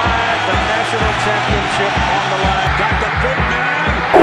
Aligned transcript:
the 0.00 0.56
national 0.66 1.12
championship 1.24 1.92
on 1.92 2.22
the 2.30 2.38
line. 2.40 2.72
Got 2.80 2.94
the 3.00 3.10
big 3.20 3.38
man. 3.50 3.70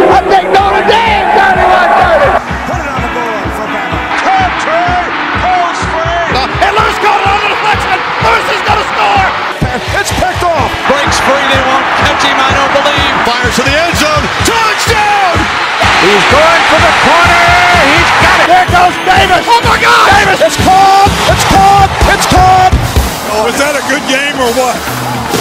I 0.07 0.19
think 0.25 0.45
Notre 0.51 0.85
Dame 0.87 1.27
got 1.37 1.55
it 1.57 1.69
on 1.69 1.89
dirty. 2.01 2.31
Put 2.67 2.79
it 2.81 2.89
on 2.89 2.99
the 3.05 3.11
board 3.13 3.47
for 3.55 3.67
Bama. 3.69 4.01
Top 4.21 4.51
try. 4.63 5.05
Pulls 5.43 5.81
free. 5.93 6.41
And 6.65 6.71
Lewis 6.73 6.97
got 6.99 7.17
it 7.21 7.27
on 7.29 7.39
the 7.45 7.49
deflection. 7.53 7.97
Lewis 8.25 8.47
is 8.51 8.61
going 8.65 8.81
to 8.81 8.87
score. 8.91 9.27
It's 9.97 10.11
picked 10.17 10.43
off. 10.43 10.69
Breaks 10.89 11.19
free. 11.21 11.45
They 11.53 11.61
won't 11.61 11.85
catch 12.01 12.23
him, 12.25 12.37
I 12.37 12.51
don't 12.57 12.73
believe. 12.73 13.13
Fires 13.29 13.55
to 13.61 13.63
the 13.63 13.75
end 13.77 13.95
zone. 13.97 14.25
Touchdown. 14.47 15.35
He's 16.01 16.25
going 16.33 16.63
for 16.71 16.79
the 16.81 16.93
corner. 17.05 17.43
He's 17.93 18.11
got 18.25 18.37
it. 18.41 18.47
There 18.49 18.67
goes 18.73 18.95
Davis. 19.05 19.43
Oh 19.45 19.61
my 19.69 19.77
God. 19.77 20.07
Davis. 20.17 20.39
It's 20.41 20.57
caught. 20.65 21.11
It's 21.29 21.45
caught. 21.53 21.89
It's 22.09 22.27
caught. 22.27 22.73
Was 23.45 23.55
that 23.61 23.77
a 23.77 23.83
good 23.85 24.01
game 24.09 24.35
or 24.41 24.49
what? 24.57 25.36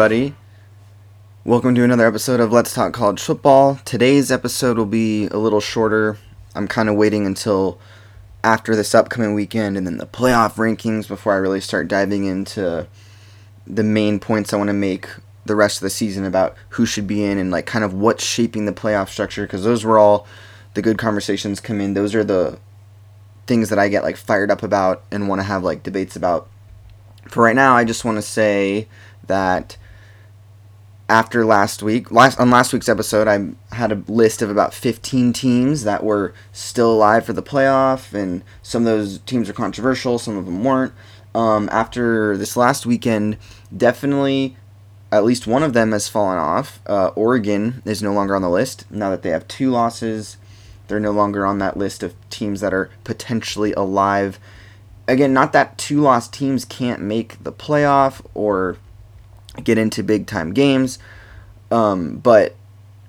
Buddy. 0.00 0.34
Welcome 1.44 1.74
to 1.74 1.84
another 1.84 2.06
episode 2.06 2.40
of 2.40 2.50
Let's 2.50 2.72
Talk 2.72 2.94
College 2.94 3.20
Football. 3.20 3.78
Today's 3.84 4.32
episode 4.32 4.78
will 4.78 4.86
be 4.86 5.26
a 5.26 5.36
little 5.36 5.60
shorter. 5.60 6.16
I'm 6.54 6.66
kind 6.66 6.88
of 6.88 6.94
waiting 6.94 7.26
until 7.26 7.78
after 8.42 8.74
this 8.74 8.94
upcoming 8.94 9.34
weekend 9.34 9.76
and 9.76 9.86
then 9.86 9.98
the 9.98 10.06
playoff 10.06 10.54
rankings 10.54 11.06
before 11.06 11.34
I 11.34 11.36
really 11.36 11.60
start 11.60 11.86
diving 11.86 12.24
into 12.24 12.88
the 13.66 13.82
main 13.82 14.18
points 14.18 14.54
I 14.54 14.56
want 14.56 14.68
to 14.68 14.72
make 14.72 15.06
the 15.44 15.54
rest 15.54 15.76
of 15.76 15.82
the 15.82 15.90
season 15.90 16.24
about 16.24 16.56
who 16.70 16.86
should 16.86 17.06
be 17.06 17.22
in 17.22 17.36
and 17.36 17.50
like 17.50 17.66
kind 17.66 17.84
of 17.84 17.92
what's 17.92 18.24
shaping 18.24 18.64
the 18.64 18.72
playoff 18.72 19.10
structure 19.10 19.42
because 19.42 19.64
those 19.64 19.84
were 19.84 19.98
all 19.98 20.26
the 20.72 20.80
good 20.80 20.96
conversations 20.96 21.60
come 21.60 21.78
in. 21.78 21.92
Those 21.92 22.14
are 22.14 22.24
the 22.24 22.58
things 23.46 23.68
that 23.68 23.78
I 23.78 23.88
get 23.88 24.02
like 24.02 24.16
fired 24.16 24.50
up 24.50 24.62
about 24.62 25.02
and 25.10 25.28
want 25.28 25.42
to 25.42 25.46
have 25.46 25.62
like 25.62 25.82
debates 25.82 26.16
about. 26.16 26.48
For 27.28 27.42
right 27.42 27.54
now, 27.54 27.76
I 27.76 27.84
just 27.84 28.02
want 28.02 28.16
to 28.16 28.22
say 28.22 28.88
that 29.26 29.76
after 31.10 31.44
last 31.44 31.82
week, 31.82 32.12
last 32.12 32.38
on 32.38 32.50
last 32.50 32.72
week's 32.72 32.88
episode, 32.88 33.26
I 33.26 33.74
had 33.74 33.90
a 33.90 34.02
list 34.06 34.42
of 34.42 34.48
about 34.48 34.72
15 34.72 35.32
teams 35.32 35.82
that 35.82 36.04
were 36.04 36.32
still 36.52 36.92
alive 36.92 37.26
for 37.26 37.32
the 37.32 37.42
playoff, 37.42 38.14
and 38.14 38.44
some 38.62 38.82
of 38.82 38.86
those 38.86 39.18
teams 39.20 39.50
are 39.50 39.52
controversial, 39.52 40.20
some 40.20 40.36
of 40.36 40.46
them 40.46 40.62
weren't. 40.62 40.92
Um, 41.34 41.68
after 41.72 42.36
this 42.36 42.56
last 42.56 42.86
weekend, 42.86 43.38
definitely 43.76 44.56
at 45.10 45.24
least 45.24 45.48
one 45.48 45.64
of 45.64 45.72
them 45.72 45.90
has 45.90 46.08
fallen 46.08 46.38
off. 46.38 46.80
Uh, 46.86 47.08
Oregon 47.08 47.82
is 47.84 48.02
no 48.02 48.12
longer 48.12 48.36
on 48.36 48.42
the 48.42 48.48
list 48.48 48.88
now 48.88 49.10
that 49.10 49.22
they 49.22 49.30
have 49.30 49.48
two 49.48 49.70
losses. 49.70 50.36
They're 50.86 51.00
no 51.00 51.10
longer 51.10 51.44
on 51.44 51.58
that 51.58 51.76
list 51.76 52.04
of 52.04 52.14
teams 52.30 52.60
that 52.60 52.72
are 52.72 52.88
potentially 53.02 53.72
alive. 53.72 54.38
Again, 55.08 55.32
not 55.32 55.52
that 55.52 55.76
two 55.76 56.00
lost 56.00 56.32
teams 56.32 56.64
can't 56.64 57.02
make 57.02 57.42
the 57.42 57.52
playoff 57.52 58.24
or 58.32 58.76
get 59.60 59.78
into 59.78 60.02
big 60.02 60.26
time 60.26 60.52
games. 60.52 60.98
Um, 61.70 62.16
but 62.16 62.56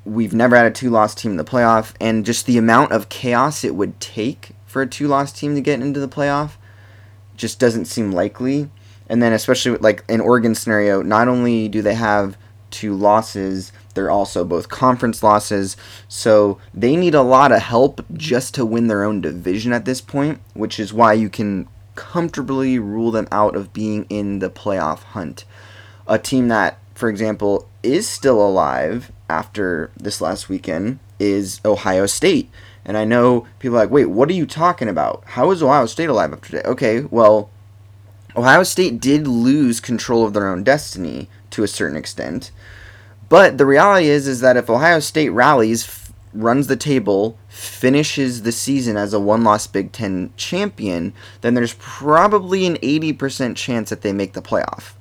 we've 0.06 0.34
never 0.34 0.56
had 0.56 0.66
a 0.66 0.72
two 0.72 0.90
loss 0.90 1.16
team 1.16 1.32
in 1.32 1.38
the 1.38 1.44
playoff, 1.44 1.94
and 2.00 2.26
just 2.26 2.46
the 2.46 2.58
amount 2.58 2.92
of 2.92 3.10
chaos 3.10 3.64
it 3.64 3.76
would 3.76 4.00
take 4.00 4.52
for 4.66 4.82
a 4.82 4.88
two 4.88 5.08
loss 5.08 5.32
team 5.32 5.56
to 5.56 5.62
get 5.62 5.82
into 5.82 6.00
the 6.00 6.08
playoff 6.08 6.52
just 7.36 7.60
doesn't 7.60 7.86
seem 7.86 8.12
likely. 8.12 8.70
And 9.08 9.22
then, 9.22 9.34
especially 9.34 9.72
with, 9.72 9.82
like 9.82 10.04
in 10.08 10.22
Oregon 10.22 10.56
scenario, 10.56 11.02
not 11.02 11.28
only 11.28 11.68
do 11.68 11.82
they 11.82 11.96
have 11.96 12.38
two 12.70 12.96
losses, 12.96 13.74
they're 13.94 14.10
also 14.10 14.46
both 14.46 14.70
conference 14.70 15.22
losses. 15.22 15.76
So 16.08 16.60
they 16.74 16.96
need 16.96 17.14
a 17.14 17.22
lot 17.22 17.52
of 17.52 17.62
help 17.62 18.06
just 18.14 18.54
to 18.56 18.66
win 18.66 18.88
their 18.88 19.04
own 19.04 19.20
division 19.20 19.74
at 19.74 19.86
this 19.86 20.00
point, 20.00 20.40
which 20.54 20.80
is 20.80 20.94
why 20.94 21.14
you 21.14 21.30
can 21.30 21.68
comfortably 21.96 22.80
rule 22.80 23.12
them 23.12 23.28
out 23.32 23.56
of 23.56 23.74
being 23.74 24.06
in 24.10 24.40
the 24.40 24.50
playoff 24.50 25.00
hunt 25.00 25.44
a 26.12 26.20
team 26.20 26.50
that, 26.50 26.78
for 26.94 27.08
example, 27.08 27.70
is 27.82 28.08
still 28.08 28.46
alive 28.46 29.14
after 29.30 29.92
this 29.96 30.20
last 30.20 30.50
weekend 30.50 31.00
is 31.20 31.62
Ohio 31.64 32.06
State. 32.06 32.50
And 32.84 32.98
I 32.98 33.06
know 33.06 33.48
people 33.60 33.78
are 33.78 33.84
like, 33.84 33.92
wait, 33.92 34.08
what 34.08 34.30
are 34.30 34.34
you 34.34 34.46
talking 34.46 34.90
about? 34.90 35.24
How 35.26 35.52
is 35.52 35.64
Ohio 35.64 35.86
State 35.86 36.10
alive 36.10 36.34
after 36.34 36.50
today? 36.50 36.68
Okay, 36.68 37.02
well, 37.04 37.50
Ohio 38.36 38.64
State 38.64 39.00
did 39.00 39.26
lose 39.26 39.80
control 39.80 40.26
of 40.26 40.34
their 40.34 40.50
own 40.50 40.66
destiny 40.66 41.30
to 41.52 41.64
a 41.64 41.68
certain 41.68 41.96
extent. 41.96 42.52
But 43.30 43.58
the 43.58 43.66
reality 43.66 44.08
is, 44.08 44.28
is 44.28 44.42
that 44.42 44.58
if 44.58 44.70
Ohio 44.70 45.00
State 45.00 45.30
rallies, 45.30 45.86
f- 45.86 46.12
runs 46.34 46.68
the 46.68 46.76
table, 46.76 47.38
finishes 47.48 48.42
the 48.42 48.52
season 48.52 48.98
as 48.98 49.14
a 49.14 49.20
one-loss 49.20 49.66
Big 49.68 49.94
Ten 49.94 50.34
champion, 50.36 51.14
then 51.40 51.54
there's 51.54 51.76
probably 51.76 52.66
an 52.66 52.76
80% 52.78 53.56
chance 53.56 53.90
that 53.90 54.02
they 54.02 54.12
make 54.12 54.34
the 54.34 54.42
playoff 54.42 54.96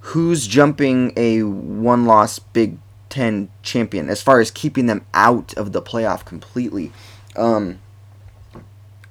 who's 0.00 0.46
jumping 0.46 1.12
a 1.16 1.42
one 1.42 2.06
loss 2.06 2.38
Big 2.38 2.78
Ten 3.08 3.50
champion 3.62 4.08
as 4.08 4.22
far 4.22 4.40
as 4.40 4.52
keeping 4.52 4.86
them 4.86 5.04
out 5.14 5.52
of 5.54 5.72
the 5.72 5.82
playoff 5.82 6.24
completely. 6.24 6.92
Um, 7.34 7.80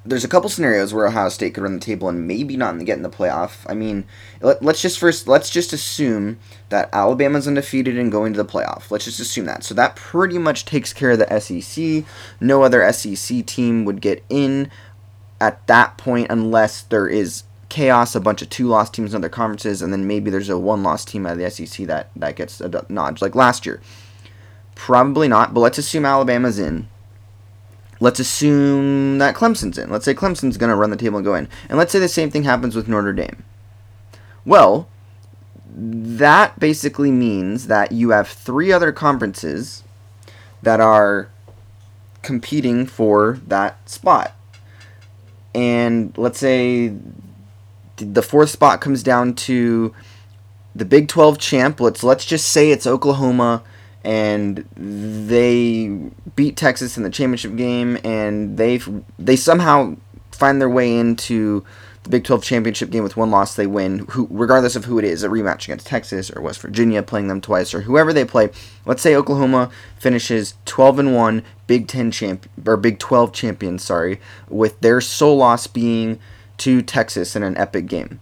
there's 0.05 0.23
a 0.23 0.29
couple 0.29 0.49
scenarios 0.49 0.93
where 0.93 1.05
Ohio 1.05 1.29
State 1.29 1.53
could 1.53 1.63
run 1.63 1.73
the 1.73 1.79
table 1.79 2.07
and 2.07 2.25
maybe 2.27 2.55
not 2.55 2.77
get 2.85 2.97
in 2.97 3.03
the 3.03 3.09
playoff. 3.09 3.65
I 3.67 3.73
mean, 3.73 4.05
let, 4.41 4.65
us 4.65 4.81
just 4.81 4.97
first 4.97 5.27
let's 5.27 5.49
just 5.49 5.73
assume 5.73 6.39
that 6.69 6.89
Alabama's 6.93 7.47
undefeated 7.47 7.97
and 7.97 8.11
going 8.11 8.33
to 8.33 8.41
the 8.41 8.49
playoff. 8.49 8.89
Let's 8.89 9.05
just 9.05 9.19
assume 9.19 9.45
that. 9.45 9.63
So 9.63 9.75
that 9.75 9.95
pretty 9.95 10.37
much 10.37 10.65
takes 10.65 10.93
care 10.93 11.11
of 11.11 11.19
the 11.19 11.39
SEC. 11.39 12.05
No 12.39 12.63
other 12.63 12.89
SEC 12.91 13.45
team 13.45 13.85
would 13.85 14.01
get 14.01 14.23
in 14.29 14.71
at 15.41 15.65
that 15.67 15.97
point 15.97 16.27
unless 16.29 16.81
there 16.83 17.07
is 17.07 17.43
chaos, 17.69 18.15
a 18.15 18.19
bunch 18.19 18.41
of 18.41 18.49
two 18.49 18.67
loss 18.67 18.89
teams 18.89 19.13
in 19.13 19.17
other 19.17 19.29
conferences, 19.29 19.81
and 19.81 19.93
then 19.93 20.07
maybe 20.07 20.29
there's 20.29 20.49
a 20.49 20.57
one 20.57 20.83
loss 20.83 21.05
team 21.05 21.25
out 21.25 21.33
of 21.33 21.37
the 21.37 21.49
SEC 21.49 21.87
that, 21.87 22.09
that 22.15 22.35
gets 22.35 22.59
a 22.59 22.85
nod, 22.89 23.21
like 23.21 23.35
last 23.35 23.65
year. 23.65 23.79
Probably 24.75 25.27
not, 25.27 25.53
but 25.53 25.61
let's 25.61 25.77
assume 25.77 26.05
Alabama's 26.05 26.59
in. 26.59 26.87
Let's 27.99 28.19
assume 28.19 29.17
that 29.17 29.35
Clemson's 29.35 29.77
in. 29.77 29.89
Let's 29.89 30.05
say 30.05 30.13
Clemson's 30.13 30.57
going 30.57 30.69
to 30.69 30.75
run 30.75 30.89
the 30.89 30.95
table 30.95 31.17
and 31.17 31.25
go 31.25 31.35
in. 31.35 31.49
And 31.67 31.77
let's 31.77 31.91
say 31.91 31.99
the 31.99 32.07
same 32.07 32.31
thing 32.31 32.43
happens 32.43 32.75
with 32.75 32.87
Notre 32.87 33.11
Dame. 33.11 33.43
Well, 34.45 34.87
that 35.75 36.59
basically 36.59 37.11
means 37.11 37.67
that 37.67 37.91
you 37.91 38.11
have 38.11 38.27
three 38.27 38.71
other 38.71 38.91
conferences 38.91 39.83
that 40.61 40.79
are 40.79 41.29
competing 42.21 42.85
for 42.85 43.39
that 43.47 43.89
spot. 43.89 44.33
And 45.53 46.17
let's 46.17 46.39
say 46.39 46.93
the 47.99 48.21
fourth 48.21 48.49
spot 48.49 48.81
comes 48.81 49.03
down 49.03 49.35
to 49.35 49.93
the 50.75 50.85
Big 50.85 51.07
12 51.07 51.37
champ. 51.37 51.79
Let's 51.79 52.03
let's 52.03 52.25
just 52.25 52.49
say 52.49 52.71
it's 52.71 52.87
Oklahoma 52.87 53.63
and 54.03 54.65
they 54.75 55.87
beat 56.35 56.55
Texas 56.55 56.97
in 56.97 57.03
the 57.03 57.09
championship 57.09 57.55
game 57.55 57.97
and 58.03 58.57
they 58.57 58.79
they 59.17 59.35
somehow 59.35 59.97
find 60.31 60.61
their 60.61 60.69
way 60.69 60.97
into 60.97 61.65
the 62.03 62.09
Big 62.09 62.23
12 62.23 62.43
championship 62.43 62.91
game 62.91 63.03
with 63.03 63.17
one 63.17 63.29
loss 63.29 63.55
they 63.55 63.67
win 63.67 63.99
who 64.11 64.27
regardless 64.31 64.77
of 64.77 64.85
who 64.85 64.97
it 64.97 65.03
is 65.03 65.21
a 65.21 65.27
rematch 65.27 65.65
against 65.65 65.85
Texas 65.85 66.31
or 66.31 66.41
West 66.41 66.61
Virginia 66.61 67.03
playing 67.03 67.27
them 67.27 67.41
twice 67.41 67.73
or 67.73 67.81
whoever 67.81 68.13
they 68.13 68.23
play 68.23 68.49
let's 68.85 69.01
say 69.01 69.15
Oklahoma 69.15 69.69
finishes 69.97 70.53
12 70.65 70.99
and 70.99 71.15
1 71.15 71.43
Big 71.67 71.87
10 71.87 72.11
champ 72.11 72.49
or 72.65 72.77
Big 72.77 72.99
12 72.99 73.33
champion 73.33 73.77
sorry 73.77 74.21
with 74.47 74.79
their 74.79 75.01
sole 75.01 75.37
loss 75.37 75.67
being 75.67 76.19
to 76.59 76.81
Texas 76.81 77.35
in 77.35 77.43
an 77.43 77.57
epic 77.57 77.87
game. 77.87 78.19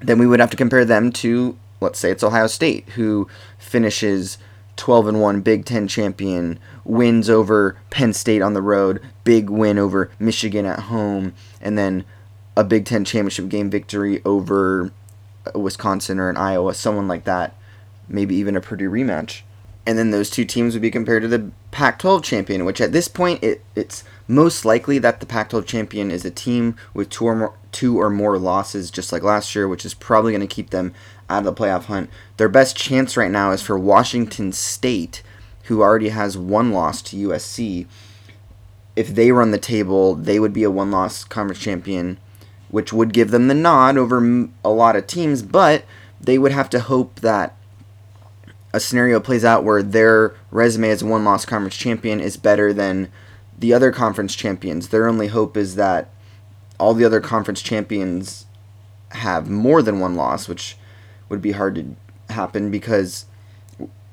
Then 0.00 0.18
we 0.18 0.26
would 0.26 0.40
have 0.40 0.50
to 0.50 0.56
compare 0.56 0.84
them 0.84 1.12
to, 1.12 1.56
let's 1.80 1.98
say 1.98 2.10
it's 2.10 2.22
Ohio 2.22 2.46
State, 2.46 2.88
who 2.90 3.28
finishes 3.58 4.38
12 4.76 5.08
and 5.08 5.20
1 5.20 5.40
Big 5.40 5.64
10 5.64 5.88
champion, 5.88 6.58
wins 6.84 7.30
over 7.30 7.76
Penn 7.90 8.12
State 8.12 8.42
on 8.42 8.54
the 8.54 8.62
road, 8.62 9.00
big 9.24 9.50
win 9.50 9.78
over 9.78 10.10
Michigan 10.18 10.66
at 10.66 10.80
home, 10.80 11.34
and 11.60 11.76
then 11.78 12.04
a 12.56 12.64
Big 12.64 12.84
10 12.84 13.04
championship 13.04 13.48
game 13.48 13.70
victory 13.70 14.22
over 14.24 14.92
Wisconsin 15.54 16.18
or 16.18 16.28
an 16.28 16.36
Iowa, 16.36 16.74
someone 16.74 17.08
like 17.08 17.24
that, 17.24 17.54
maybe 18.08 18.34
even 18.36 18.56
a 18.56 18.60
Purdue 18.60 18.90
rematch. 18.90 19.42
And 19.86 19.98
then 19.98 20.10
those 20.10 20.30
two 20.30 20.44
teams 20.44 20.74
would 20.74 20.82
be 20.82 20.90
compared 20.90 21.22
to 21.22 21.28
the 21.28 21.50
Pac 21.76 21.98
12 21.98 22.22
champion, 22.22 22.64
which 22.64 22.80
at 22.80 22.92
this 22.92 23.06
point 23.06 23.44
it, 23.44 23.62
it's 23.74 24.02
most 24.26 24.64
likely 24.64 24.98
that 24.98 25.20
the 25.20 25.26
Pac 25.26 25.50
12 25.50 25.66
champion 25.66 26.10
is 26.10 26.24
a 26.24 26.30
team 26.30 26.74
with 26.94 27.10
two 27.10 27.26
or 27.26 27.36
more, 27.36 27.54
two 27.70 28.00
or 28.00 28.08
more 28.08 28.38
losses, 28.38 28.90
just 28.90 29.12
like 29.12 29.22
last 29.22 29.54
year, 29.54 29.68
which 29.68 29.84
is 29.84 29.92
probably 29.92 30.32
going 30.32 30.40
to 30.40 30.46
keep 30.46 30.70
them 30.70 30.94
out 31.28 31.40
of 31.40 31.44
the 31.44 31.52
playoff 31.52 31.84
hunt. 31.84 32.08
Their 32.38 32.48
best 32.48 32.78
chance 32.78 33.14
right 33.14 33.30
now 33.30 33.50
is 33.50 33.60
for 33.60 33.78
Washington 33.78 34.52
State, 34.52 35.22
who 35.64 35.82
already 35.82 36.08
has 36.08 36.38
one 36.38 36.72
loss 36.72 37.02
to 37.02 37.28
USC. 37.28 37.86
If 38.96 39.08
they 39.14 39.30
run 39.30 39.50
the 39.50 39.58
table, 39.58 40.14
they 40.14 40.40
would 40.40 40.54
be 40.54 40.62
a 40.62 40.70
one 40.70 40.90
loss 40.90 41.24
conference 41.24 41.60
champion, 41.60 42.16
which 42.70 42.90
would 42.90 43.12
give 43.12 43.30
them 43.30 43.48
the 43.48 43.54
nod 43.54 43.98
over 43.98 44.48
a 44.64 44.70
lot 44.70 44.96
of 44.96 45.06
teams, 45.06 45.42
but 45.42 45.84
they 46.18 46.38
would 46.38 46.52
have 46.52 46.70
to 46.70 46.80
hope 46.80 47.20
that 47.20 47.54
a 48.76 48.80
scenario 48.80 49.18
plays 49.18 49.42
out 49.42 49.64
where 49.64 49.82
their 49.82 50.34
resume 50.50 50.90
as 50.90 51.00
a 51.00 51.06
one 51.06 51.24
loss 51.24 51.46
conference 51.46 51.76
champion 51.76 52.20
is 52.20 52.36
better 52.36 52.74
than 52.74 53.10
the 53.58 53.72
other 53.72 53.90
conference 53.90 54.34
champions, 54.34 54.88
their 54.88 55.08
only 55.08 55.28
hope 55.28 55.56
is 55.56 55.76
that 55.76 56.10
all 56.78 56.92
the 56.92 57.04
other 57.04 57.20
conference 57.20 57.62
champions 57.62 58.44
have 59.12 59.48
more 59.48 59.80
than 59.80 59.98
one 59.98 60.14
loss, 60.14 60.46
which 60.46 60.76
would 61.30 61.40
be 61.40 61.52
hard 61.52 61.74
to 61.76 61.96
happen 62.34 62.70
because 62.70 63.24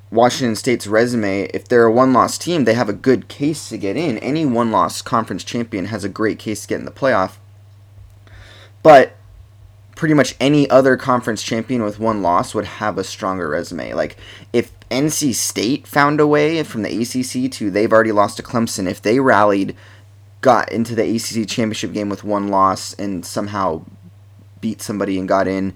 Washington 0.10 0.56
State's 0.56 0.88
resume, 0.88 1.50
if 1.54 1.68
they're 1.68 1.83
a 1.83 1.92
one 1.92 2.13
loss 2.13 2.38
team, 2.38 2.63
they 2.63 2.74
have 2.74 2.88
a 2.88 2.94
good 2.94 3.27
case 3.27 3.68
to 3.68 3.77
get 3.77 3.98
in. 3.98 4.18
Any 4.19 4.45
one 4.45 4.71
loss 4.71 5.01
conference 5.01 5.44
champion 5.44 5.88
has 5.88 6.06
a 6.06 6.10
great 6.10 6.39
case 6.39 6.62
to 6.62 6.68
get 6.69 6.80
in 6.80 6.86
the 6.86 6.92
playoff. 6.92 7.33
But 8.81 9.18
pretty 9.95 10.13
much 10.13 10.35
any 10.39 10.69
other 10.69 10.97
conference 10.97 11.43
champion 11.43 11.83
with 11.83 11.99
one 11.99 12.21
loss 12.21 12.55
would 12.55 12.65
have 12.65 12.97
a 12.97 13.03
stronger 13.03 13.47
resume. 13.49 13.93
Like 13.93 14.17
if 14.51 14.71
NC 14.89 15.35
State 15.35 15.87
found 15.87 16.19
a 16.19 16.27
way 16.27 16.63
from 16.63 16.81
the 16.83 17.01
ACC 17.01 17.51
to 17.53 17.69
they've 17.69 17.91
already 17.91 18.11
lost 18.11 18.37
to 18.37 18.43
Clemson, 18.43 18.89
if 18.89 19.01
they 19.01 19.19
rallied, 19.19 19.75
got 20.41 20.71
into 20.71 20.95
the 20.95 21.03
ACC 21.15 21.47
championship 21.47 21.93
game 21.93 22.09
with 22.09 22.23
one 22.23 22.47
loss 22.47 22.93
and 22.95 23.25
somehow 23.25 23.83
beat 24.61 24.81
somebody 24.81 25.19
and 25.19 25.27
got 25.27 25.47
in, 25.47 25.73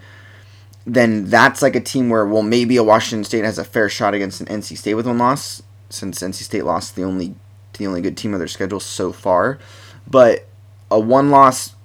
then 0.86 1.26
that's 1.26 1.62
like 1.62 1.76
a 1.76 1.82
team 1.82 2.10
where 2.10 2.26
well 2.26 2.44
maybe 2.44 2.78
a 2.78 2.84
Washington 2.84 3.24
State 3.24 3.44
has 3.44 3.60
a 3.60 3.64
fair 3.64 3.90
shot 3.90 4.14
against 4.14 4.42
an 4.42 4.48
NC 4.48 4.78
State 4.78 4.96
with 4.96 5.06
one 5.06 5.18
loss 5.18 5.62
since 5.90 6.22
NC 6.22 6.36
State 6.36 6.66
lost 6.66 6.96
the 6.96 7.04
only 7.04 7.36
the 7.78 7.86
only 7.86 8.02
good 8.02 8.18
team 8.18 8.34
of 8.34 8.40
their 8.40 8.48
schedule 8.48 8.80
so 8.80 9.12
far, 9.12 9.60
but 10.10 10.48
a 10.90 11.00
one 11.00 11.30
loss 11.30 11.76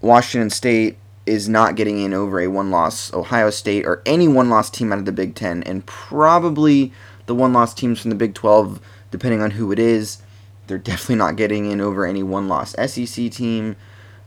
Washington 0.00 0.48
State 0.50 0.96
is 1.26 1.48
not 1.48 1.74
getting 1.74 2.00
in 2.00 2.14
over 2.14 2.40
a 2.40 2.46
one 2.46 2.70
loss 2.70 3.12
Ohio 3.12 3.50
State 3.50 3.84
or 3.84 4.02
any 4.06 4.28
one 4.28 4.48
loss 4.48 4.70
team 4.70 4.92
out 4.92 5.00
of 5.00 5.04
the 5.04 5.12
Big 5.12 5.34
Ten, 5.34 5.62
and 5.64 5.84
probably 5.84 6.92
the 7.26 7.34
one 7.34 7.52
loss 7.52 7.74
teams 7.74 8.00
from 8.00 8.10
the 8.10 8.16
Big 8.16 8.34
12, 8.34 8.80
depending 9.10 9.42
on 9.42 9.52
who 9.52 9.72
it 9.72 9.78
is. 9.78 10.22
They're 10.66 10.78
definitely 10.78 11.16
not 11.16 11.36
getting 11.36 11.70
in 11.70 11.80
over 11.80 12.06
any 12.06 12.22
one 12.22 12.48
loss 12.48 12.74
SEC 12.86 13.30
team. 13.30 13.76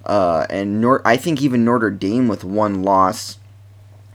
Uh, 0.05 0.45
and 0.49 0.81
Nor- 0.81 1.05
I 1.05 1.17
think 1.17 1.41
even 1.41 1.65
Notre 1.65 1.91
Dame 1.91 2.27
with 2.27 2.43
one 2.43 2.83
loss 2.83 3.37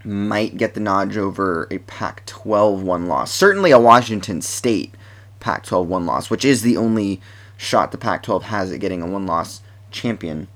might 0.04 0.56
get 0.56 0.74
the 0.74 0.80
nod 0.80 1.16
over 1.16 1.66
a 1.70 1.78
Pac 1.78 2.26
12 2.26 2.82
one 2.82 3.06
loss. 3.06 3.32
Certainly 3.32 3.70
a 3.70 3.78
Washington 3.78 4.42
State 4.42 4.94
Pac 5.40 5.64
12 5.64 5.88
one 5.88 6.06
loss, 6.06 6.30
which 6.30 6.44
is 6.44 6.62
the 6.62 6.76
only 6.76 7.20
shot 7.56 7.92
the 7.92 7.98
Pac 7.98 8.22
12 8.22 8.44
has 8.44 8.72
at 8.72 8.80
getting 8.80 9.02
a 9.02 9.06
one 9.06 9.26
loss 9.26 9.62
champion. 9.90 10.48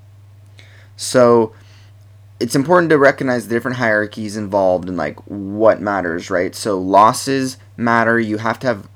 So 0.97 1.53
it's 2.41 2.55
important 2.55 2.91
to 2.91 2.99
recognize 2.99 3.49
the 3.49 3.55
different 3.55 3.79
hierarchies 3.79 4.37
involved 4.37 4.89
and 4.89 4.97
like 4.97 5.19
what 5.27 5.81
matters, 5.81 6.31
right? 6.31 6.55
So 6.55 6.79
losses 6.79 7.57
matter. 7.77 8.19
You 8.21 8.39
have 8.39 8.59
to 8.61 8.67
have 8.69 8.89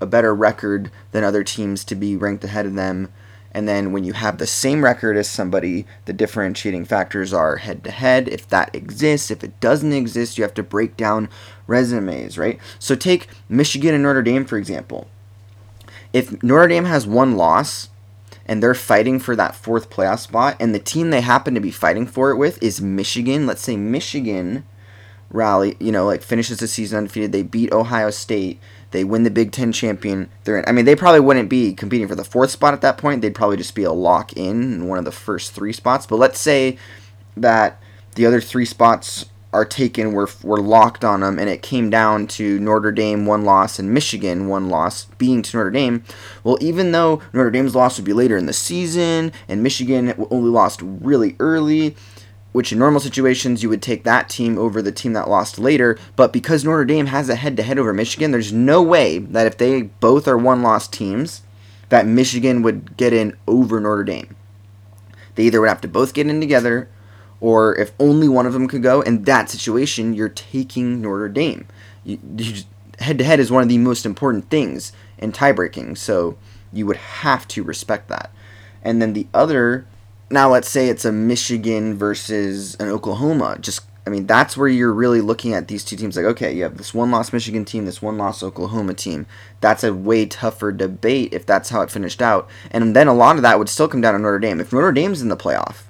a 0.00 0.06
better 0.06 0.34
record 0.34 0.90
than 1.12 1.24
other 1.24 1.44
teams 1.44 1.84
to 1.84 1.94
be 1.94 2.16
ranked 2.16 2.44
ahead 2.44 2.66
of 2.66 2.74
them. 2.74 3.12
And 3.52 3.66
then 3.66 3.92
when 3.92 4.04
you 4.04 4.12
have 4.12 4.38
the 4.38 4.46
same 4.46 4.84
record 4.84 5.16
as 5.16 5.28
somebody, 5.28 5.86
the 6.04 6.12
differentiating 6.12 6.84
factors 6.84 7.32
are 7.32 7.56
head 7.56 7.82
to 7.84 7.90
head. 7.90 8.28
If 8.28 8.48
that 8.48 8.74
exists, 8.74 9.30
if 9.30 9.42
it 9.42 9.58
doesn't 9.60 9.92
exist, 9.92 10.36
you 10.36 10.44
have 10.44 10.54
to 10.54 10.62
break 10.62 10.96
down 10.96 11.28
resumes, 11.66 12.36
right? 12.36 12.58
So 12.78 12.94
take 12.94 13.28
Michigan 13.48 13.94
and 13.94 14.02
Notre 14.02 14.22
Dame, 14.22 14.44
for 14.44 14.58
example. 14.58 15.08
If 16.12 16.42
Notre 16.42 16.68
Dame 16.68 16.84
has 16.84 17.06
one 17.06 17.36
loss, 17.36 17.88
and 18.48 18.62
they're 18.62 18.74
fighting 18.74 19.20
for 19.20 19.36
that 19.36 19.54
fourth 19.54 19.90
playoff 19.90 20.20
spot, 20.20 20.56
and 20.58 20.74
the 20.74 20.78
team 20.80 21.10
they 21.10 21.20
happen 21.20 21.54
to 21.54 21.60
be 21.60 21.70
fighting 21.70 22.06
for 22.06 22.30
it 22.30 22.36
with 22.36 22.60
is 22.62 22.80
Michigan. 22.80 23.46
Let's 23.46 23.62
say 23.62 23.76
Michigan 23.76 24.64
rally, 25.30 25.76
you 25.78 25.92
know, 25.92 26.06
like 26.06 26.22
finishes 26.22 26.58
the 26.58 26.66
season 26.66 26.98
undefeated. 26.98 27.32
They 27.32 27.42
beat 27.42 27.72
Ohio 27.72 28.10
State. 28.10 28.58
They 28.90 29.04
win 29.04 29.24
the 29.24 29.30
Big 29.30 29.52
Ten 29.52 29.72
champion. 29.72 30.30
They're 30.44 30.58
in, 30.58 30.64
I 30.66 30.72
mean, 30.72 30.86
they 30.86 30.96
probably 30.96 31.20
wouldn't 31.20 31.50
be 31.50 31.74
competing 31.74 32.08
for 32.08 32.14
the 32.14 32.24
fourth 32.24 32.50
spot 32.50 32.72
at 32.72 32.80
that 32.80 32.96
point. 32.96 33.20
They'd 33.20 33.34
probably 33.34 33.58
just 33.58 33.74
be 33.74 33.84
a 33.84 33.92
lock 33.92 34.32
in 34.32 34.72
in 34.72 34.88
one 34.88 34.98
of 34.98 35.04
the 35.04 35.12
first 35.12 35.52
three 35.52 35.72
spots. 35.74 36.06
But 36.06 36.16
let's 36.16 36.40
say 36.40 36.78
that 37.36 37.80
the 38.14 38.24
other 38.24 38.40
three 38.40 38.64
spots 38.64 39.26
are 39.52 39.64
taken 39.64 40.12
were 40.12 40.28
were 40.42 40.60
locked 40.60 41.04
on 41.04 41.20
them, 41.20 41.38
and 41.38 41.48
it 41.48 41.62
came 41.62 41.88
down 41.90 42.26
to 42.26 42.58
Notre 42.60 42.92
Dame 42.92 43.24
one 43.24 43.44
loss 43.44 43.78
and 43.78 43.92
Michigan 43.92 44.48
one 44.48 44.68
loss 44.68 45.06
being 45.16 45.42
to 45.42 45.56
Notre 45.56 45.70
Dame. 45.70 46.04
Well, 46.44 46.58
even 46.60 46.92
though 46.92 47.22
Notre 47.32 47.50
Dame's 47.50 47.74
loss 47.74 47.98
would 47.98 48.04
be 48.04 48.12
later 48.12 48.36
in 48.36 48.46
the 48.46 48.52
season 48.52 49.32
and 49.48 49.62
Michigan 49.62 50.14
only 50.30 50.50
lost 50.50 50.80
really 50.82 51.34
early, 51.40 51.96
which 52.52 52.72
in 52.72 52.78
normal 52.78 53.00
situations 53.00 53.62
you 53.62 53.68
would 53.68 53.82
take 53.82 54.04
that 54.04 54.28
team 54.28 54.58
over 54.58 54.82
the 54.82 54.92
team 54.92 55.14
that 55.14 55.28
lost 55.28 55.58
later, 55.58 55.98
but 56.16 56.32
because 56.32 56.64
Notre 56.64 56.84
Dame 56.84 57.06
has 57.06 57.28
a 57.28 57.36
head-to-head 57.36 57.78
over 57.78 57.94
Michigan, 57.94 58.30
there's 58.30 58.52
no 58.52 58.82
way 58.82 59.18
that 59.18 59.46
if 59.46 59.56
they 59.56 59.82
both 59.82 60.28
are 60.28 60.36
one-loss 60.36 60.88
teams, 60.88 61.42
that 61.88 62.06
Michigan 62.06 62.62
would 62.62 62.96
get 62.96 63.12
in 63.12 63.36
over 63.46 63.80
Notre 63.80 64.04
Dame. 64.04 64.36
They 65.34 65.44
either 65.44 65.60
would 65.60 65.68
have 65.68 65.80
to 65.82 65.88
both 65.88 66.14
get 66.14 66.26
in 66.26 66.40
together 66.40 66.88
or 67.40 67.76
if 67.76 67.92
only 67.98 68.28
one 68.28 68.46
of 68.46 68.52
them 68.52 68.68
could 68.68 68.82
go, 68.82 69.00
in 69.02 69.24
that 69.24 69.50
situation, 69.50 70.14
you're 70.14 70.28
taking 70.28 71.00
Notre 71.00 71.28
Dame. 71.28 71.66
Head 72.98 73.18
to 73.18 73.24
head 73.24 73.38
is 73.38 73.50
one 73.50 73.62
of 73.62 73.68
the 73.68 73.78
most 73.78 74.04
important 74.04 74.50
things 74.50 74.92
in 75.18 75.32
tiebreaking, 75.32 75.96
so 75.96 76.36
you 76.72 76.86
would 76.86 76.96
have 76.96 77.46
to 77.48 77.62
respect 77.62 78.08
that. 78.08 78.30
And 78.82 79.00
then 79.00 79.12
the 79.12 79.26
other, 79.32 79.86
now 80.30 80.50
let's 80.50 80.68
say 80.68 80.88
it's 80.88 81.04
a 81.04 81.12
Michigan 81.12 81.96
versus 81.96 82.74
an 82.76 82.88
Oklahoma. 82.88 83.58
Just, 83.60 83.82
I 84.06 84.10
mean, 84.10 84.26
that's 84.26 84.56
where 84.56 84.68
you're 84.68 84.92
really 84.92 85.20
looking 85.20 85.54
at 85.54 85.68
these 85.68 85.84
two 85.84 85.96
teams. 85.96 86.16
Like, 86.16 86.26
okay, 86.26 86.54
you 86.54 86.62
have 86.62 86.76
this 86.76 86.94
one 86.94 87.10
loss 87.10 87.32
Michigan 87.32 87.64
team, 87.64 87.84
this 87.84 88.02
one 88.02 88.18
loss 88.18 88.42
Oklahoma 88.42 88.94
team. 88.94 89.26
That's 89.60 89.84
a 89.84 89.94
way 89.94 90.26
tougher 90.26 90.72
debate 90.72 91.32
if 91.32 91.46
that's 91.46 91.70
how 91.70 91.82
it 91.82 91.90
finished 91.90 92.22
out. 92.22 92.48
And 92.70 92.96
then 92.96 93.08
a 93.08 93.14
lot 93.14 93.36
of 93.36 93.42
that 93.42 93.58
would 93.58 93.68
still 93.68 93.88
come 93.88 94.00
down 94.00 94.14
to 94.14 94.18
Notre 94.18 94.38
Dame. 94.38 94.60
If 94.60 94.72
Notre 94.72 94.92
Dame's 94.92 95.22
in 95.22 95.28
the 95.28 95.36
playoff, 95.36 95.82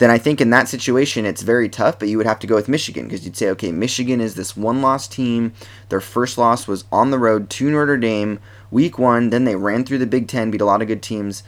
then 0.00 0.10
I 0.10 0.16
think 0.16 0.40
in 0.40 0.48
that 0.48 0.66
situation 0.66 1.26
it's 1.26 1.42
very 1.42 1.68
tough, 1.68 1.98
but 1.98 2.08
you 2.08 2.16
would 2.16 2.26
have 2.26 2.38
to 2.38 2.46
go 2.46 2.54
with 2.54 2.70
Michigan 2.70 3.04
because 3.04 3.26
you'd 3.26 3.36
say, 3.36 3.50
okay, 3.50 3.70
Michigan 3.70 4.18
is 4.18 4.34
this 4.34 4.56
one 4.56 4.80
loss 4.80 5.06
team. 5.06 5.52
Their 5.90 6.00
first 6.00 6.38
loss 6.38 6.66
was 6.66 6.86
on 6.90 7.10
the 7.10 7.18
road 7.18 7.50
to 7.50 7.70
Notre 7.70 7.98
Dame, 7.98 8.40
week 8.70 8.98
one. 8.98 9.28
Then 9.28 9.44
they 9.44 9.56
ran 9.56 9.84
through 9.84 9.98
the 9.98 10.06
Big 10.06 10.26
Ten, 10.26 10.50
beat 10.50 10.62
a 10.62 10.64
lot 10.64 10.80
of 10.80 10.88
good 10.88 11.02
teams. 11.02 11.42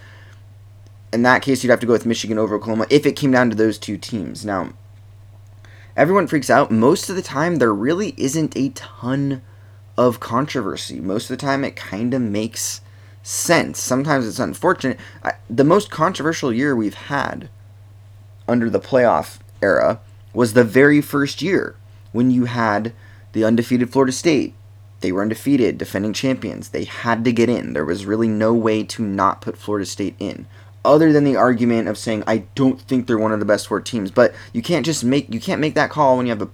In 1.15 1.23
that 1.23 1.41
case, 1.41 1.65
you'd 1.65 1.71
have 1.71 1.81
to 1.81 1.87
go 1.87 1.95
with 1.95 2.05
Michigan 2.05 2.39
over 2.39 2.55
Oklahoma 2.55 2.87
if 2.91 3.07
it 3.07 3.17
came 3.17 3.31
down 3.31 3.49
to 3.49 3.57
those 3.57 3.79
two 3.79 3.97
teams. 3.97 4.45
Now, 4.45 4.75
everyone 5.97 6.27
freaks 6.27 6.51
out. 6.51 6.71
Most 6.71 7.09
of 7.09 7.17
the 7.17 7.23
time, 7.23 7.57
there 7.57 7.73
really 7.73 8.13
isn't 8.19 8.55
a 8.55 8.69
ton 8.69 9.41
of 9.97 10.21
controversy. 10.21 11.01
Most 11.01 11.31
of 11.31 11.39
the 11.39 11.43
time, 11.43 11.65
it 11.65 11.75
kind 11.75 12.13
of 12.13 12.21
makes 12.21 12.83
sense. 13.23 13.81
Sometimes 13.81 14.29
it's 14.29 14.39
unfortunate. 14.39 15.01
I, 15.25 15.33
the 15.49 15.65
most 15.65 15.91
controversial 15.91 16.53
year 16.53 16.77
we've 16.77 16.93
had 16.93 17.49
under 18.53 18.71
the 18.71 18.81
playoff 18.81 19.39
era 19.61 20.01
was 20.33 20.53
the 20.53 20.65
very 20.65 21.01
first 21.01 21.43
year 21.43 21.77
when 22.13 22.31
you 22.31 22.45
had 22.45 22.93
the 23.33 23.45
undefeated 23.45 23.91
Florida 23.91 24.13
State. 24.13 24.55
They 25.01 25.11
were 25.11 25.23
undefeated, 25.23 25.79
defending 25.79 26.13
champions. 26.13 26.69
They 26.69 26.85
had 26.85 27.25
to 27.25 27.33
get 27.33 27.49
in. 27.49 27.73
There 27.73 27.85
was 27.85 28.07
really 28.07 28.29
no 28.29 28.55
way 28.55 28.85
to 28.85 29.03
not 29.03 29.41
put 29.41 29.57
Florida 29.57 29.85
State 29.87 30.15
in, 30.21 30.47
other 30.85 31.13
than 31.13 31.25
the 31.25 31.37
argument 31.37 31.89
of 31.89 31.99
saying 31.99 32.23
I 32.27 32.45
don't 32.55 32.81
think 32.81 33.07
they're 33.07 33.19
one 33.19 33.33
of 33.33 33.41
the 33.41 33.47
best 33.47 33.67
four 33.67 33.81
teams. 33.81 34.13
But 34.13 34.33
you 34.53 34.63
can't 34.63 34.87
just 34.87 35.03
make 35.03 35.33
you 35.33 35.41
can't 35.41 35.61
make 35.61 35.75
that 35.75 35.91
call 35.91 36.17
when 36.17 36.27
you 36.27 36.31
have 36.31 36.43
a, 36.43 36.51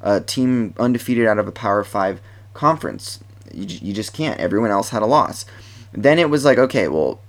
a 0.00 0.20
team 0.20 0.74
undefeated 0.78 1.26
out 1.26 1.38
of 1.38 1.46
a 1.46 1.52
Power 1.52 1.84
Five 1.84 2.22
conference. 2.54 3.22
You, 3.52 3.66
you 3.82 3.92
just 3.92 4.14
can't. 4.14 4.40
Everyone 4.40 4.70
else 4.70 4.90
had 4.90 5.02
a 5.02 5.06
loss. 5.06 5.44
Then 5.92 6.18
it 6.18 6.30
was 6.30 6.44
like, 6.44 6.56
okay, 6.56 6.88
well, 6.88 7.20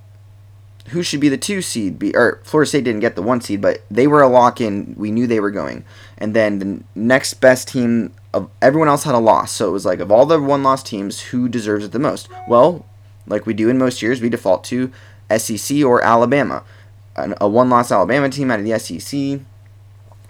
who 0.91 1.03
should 1.03 1.19
be 1.19 1.29
the 1.29 1.37
two 1.37 1.61
seed 1.61 1.97
be 1.97 2.15
or 2.15 2.39
Florida 2.43 2.69
State 2.69 2.83
didn't 2.83 3.01
get 3.01 3.15
the 3.15 3.21
one 3.21 3.41
seed, 3.41 3.61
but 3.61 3.81
they 3.89 4.07
were 4.07 4.21
a 4.21 4.27
lock 4.27 4.61
in. 4.61 4.93
We 4.97 5.11
knew 5.11 5.27
they 5.27 5.39
were 5.39 5.51
going. 5.51 5.83
And 6.17 6.33
then 6.35 6.59
the 6.59 6.83
next 6.95 7.35
best 7.35 7.67
team 7.67 8.13
of 8.33 8.49
everyone 8.61 8.87
else 8.87 9.03
had 9.03 9.15
a 9.15 9.19
loss. 9.19 9.51
So 9.51 9.69
it 9.69 9.71
was 9.71 9.85
like 9.85 9.99
of 9.99 10.11
all 10.11 10.25
the 10.25 10.39
one 10.39 10.63
loss 10.63 10.83
teams, 10.83 11.21
who 11.21 11.49
deserves 11.49 11.85
it 11.85 11.91
the 11.91 11.99
most? 11.99 12.29
Well, 12.47 12.85
like 13.27 13.45
we 13.45 13.53
do 13.53 13.69
in 13.69 13.77
most 13.77 14.01
years, 14.01 14.21
we 14.21 14.29
default 14.29 14.63
to 14.65 14.91
SEC 15.37 15.83
or 15.83 16.03
Alabama. 16.03 16.63
a 17.15 17.47
one 17.47 17.69
loss 17.69 17.91
Alabama 17.91 18.29
team 18.29 18.51
out 18.51 18.59
of 18.59 18.65
the 18.65 18.77
SEC 18.79 19.41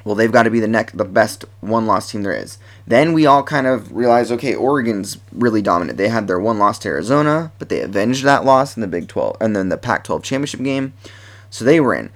well, 0.04 0.16
they've 0.16 0.32
got 0.32 0.44
to 0.44 0.50
be 0.50 0.60
the 0.60 0.68
next, 0.68 0.98
the 0.98 1.06
best 1.06 1.46
one 1.60 1.86
loss 1.86 2.12
team 2.12 2.24
there 2.24 2.36
is. 2.36 2.58
Then 2.88 3.14
we 3.14 3.26
all 3.26 3.44
kind 3.44 3.68
of 3.68 3.92
realized, 3.92 4.32
okay, 4.32 4.56
Oregon's 4.56 5.18
really 5.32 5.62
dominant. 5.62 5.98
They 5.98 6.10
had 6.10 6.28
their 6.28 6.40
one 6.40 6.60
loss 6.60 6.80
to 6.80 6.90
Arizona, 6.90 7.52
but 7.60 7.70
they 7.70 7.82
avenged 7.82 8.24
that 8.24 8.46
loss 8.46 8.76
in 8.76 8.82
the 8.82 8.88
Big 8.88 9.08
12 9.08 9.38
and 9.40 9.56
then 9.56 9.70
the 9.70 9.78
Pac 9.78 10.04
12 10.04 10.24
championship 10.24 10.64
game. 10.64 10.94
So 11.50 11.66
they 11.66 11.80
were 11.80 11.94
in. 11.94 12.12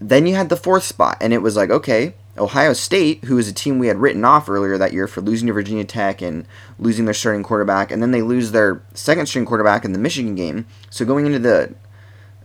Then 0.00 0.26
you 0.26 0.36
had 0.36 0.48
the 0.48 0.56
fourth 0.56 0.84
spot, 0.84 1.18
and 1.20 1.32
it 1.32 1.42
was 1.42 1.56
like, 1.56 1.70
okay, 1.70 2.14
Ohio 2.38 2.72
State, 2.72 3.24
who 3.24 3.36
is 3.36 3.48
a 3.48 3.52
team 3.52 3.78
we 3.78 3.88
had 3.88 3.98
written 3.98 4.24
off 4.24 4.48
earlier 4.48 4.78
that 4.78 4.92
year 4.92 5.08
for 5.08 5.20
losing 5.20 5.48
to 5.48 5.52
Virginia 5.52 5.84
Tech 5.84 6.22
and 6.22 6.46
losing 6.78 7.04
their 7.04 7.14
starting 7.14 7.42
quarterback, 7.42 7.90
and 7.90 8.00
then 8.00 8.12
they 8.12 8.22
lose 8.22 8.52
their 8.52 8.80
second 8.94 9.26
string 9.26 9.44
quarterback 9.44 9.84
in 9.84 9.92
the 9.92 9.98
Michigan 9.98 10.34
game. 10.34 10.66
So 10.88 11.04
going 11.04 11.26
into 11.26 11.40
the 11.40 11.74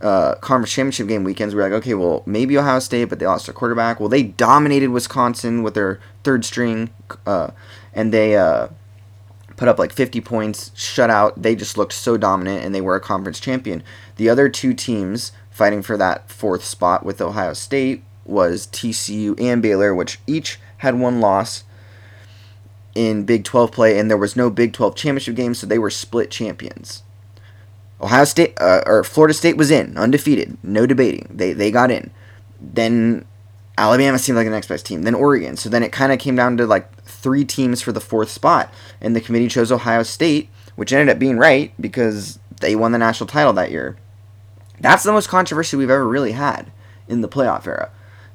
uh, 0.04 0.36
conference 0.36 0.72
championship 0.72 1.08
game 1.08 1.24
weekends, 1.24 1.56
we 1.56 1.62
are 1.62 1.64
like, 1.64 1.78
okay, 1.82 1.94
well, 1.94 2.22
maybe 2.26 2.58
Ohio 2.58 2.80
State, 2.80 3.06
but 3.06 3.20
they 3.20 3.26
lost 3.26 3.48
their 3.48 3.54
quarterback. 3.54 4.00
Well, 4.00 4.10
they 4.10 4.24
dominated 4.24 4.90
Wisconsin 4.90 5.64
with 5.64 5.74
their 5.74 6.00
third 6.24 6.46
string, 6.46 6.90
uh, 7.26 7.52
and 7.94 8.14
they 8.14 8.36
uh, 8.36 8.68
put 9.56 9.68
up 9.68 9.80
like 9.80 9.94
50 9.94 10.22
points, 10.22 10.72
shut 10.76 11.10
out. 11.10 11.42
They 11.42 11.56
just 11.56 11.78
looked 11.78 11.94
so 11.94 12.18
dominant 12.18 12.66
and 12.66 12.76
they 12.76 12.82
were 12.82 12.96
a 12.96 13.02
conference 13.02 13.40
champion. 13.40 13.84
The 14.18 14.30
other 14.30 14.50
two 14.50 14.74
teams 14.74 15.32
fighting 15.50 15.82
for 15.82 15.98
that 15.98 16.30
fourth 16.30 16.64
spot 16.66 17.06
with 17.06 17.22
Ohio 17.22 17.54
State 17.54 18.04
was 18.26 18.68
TCU 18.68 19.40
and 19.40 19.62
Baylor, 19.62 19.96
which 19.96 20.20
each 20.28 20.60
had 20.78 21.00
one 21.00 21.22
loss 21.22 21.64
in 22.96 23.24
Big 23.24 23.44
12 23.44 23.72
play, 23.72 23.98
and 23.98 24.10
there 24.10 24.18
was 24.18 24.36
no 24.36 24.50
Big 24.50 24.74
12 24.74 24.96
championship 24.96 25.36
game, 25.36 25.54
so 25.54 25.66
they 25.66 25.80
were 25.80 25.90
split 25.90 26.30
champions. 26.30 27.04
Ohio 28.02 28.26
State 28.26 28.54
uh, 28.60 28.84
or 28.86 29.04
Florida 29.04 29.34
State 29.34 29.58
was 29.58 29.72
in, 29.72 29.98
undefeated, 29.98 30.58
no 30.64 30.86
debating. 30.86 31.28
They 31.34 31.54
they 31.54 31.72
got 31.72 31.92
in. 31.92 32.12
Then 32.60 33.26
Alabama 33.78 34.20
seemed 34.20 34.36
like 34.36 34.46
the 34.46 34.52
next 34.52 34.68
best 34.68 34.86
team. 34.86 35.04
Then 35.04 35.16
Oregon. 35.16 35.58
So 35.58 35.70
then 35.70 35.84
it 35.84 35.92
kind 35.92 36.12
of 36.12 36.20
came 36.20 36.36
down 36.36 36.58
to 36.58 36.66
like 36.68 37.04
three 37.04 37.46
teams 37.46 37.82
for 37.82 37.92
the 37.92 38.02
fourth 38.02 38.30
spot, 38.30 38.74
and 39.02 39.16
the 39.16 39.22
committee 39.22 39.48
chose 39.48 39.72
Ohio 39.72 40.04
State, 40.04 40.50
which 40.76 40.92
ended 40.92 41.10
up 41.10 41.20
being 41.20 41.38
right 41.38 41.74
because 41.80 42.40
they 42.60 42.76
won 42.76 42.92
the 42.92 42.98
national 42.98 43.28
title 43.28 43.54
that 43.54 43.72
year. 43.72 43.98
That's 44.80 45.04
the 45.04 45.12
most 45.12 45.30
controversy 45.30 45.78
we've 45.78 45.90
ever 45.90 46.08
really 46.08 46.34
had 46.34 46.72
in 47.08 47.22
the 47.22 47.30
playoff 47.30 47.68
era. 47.68 47.90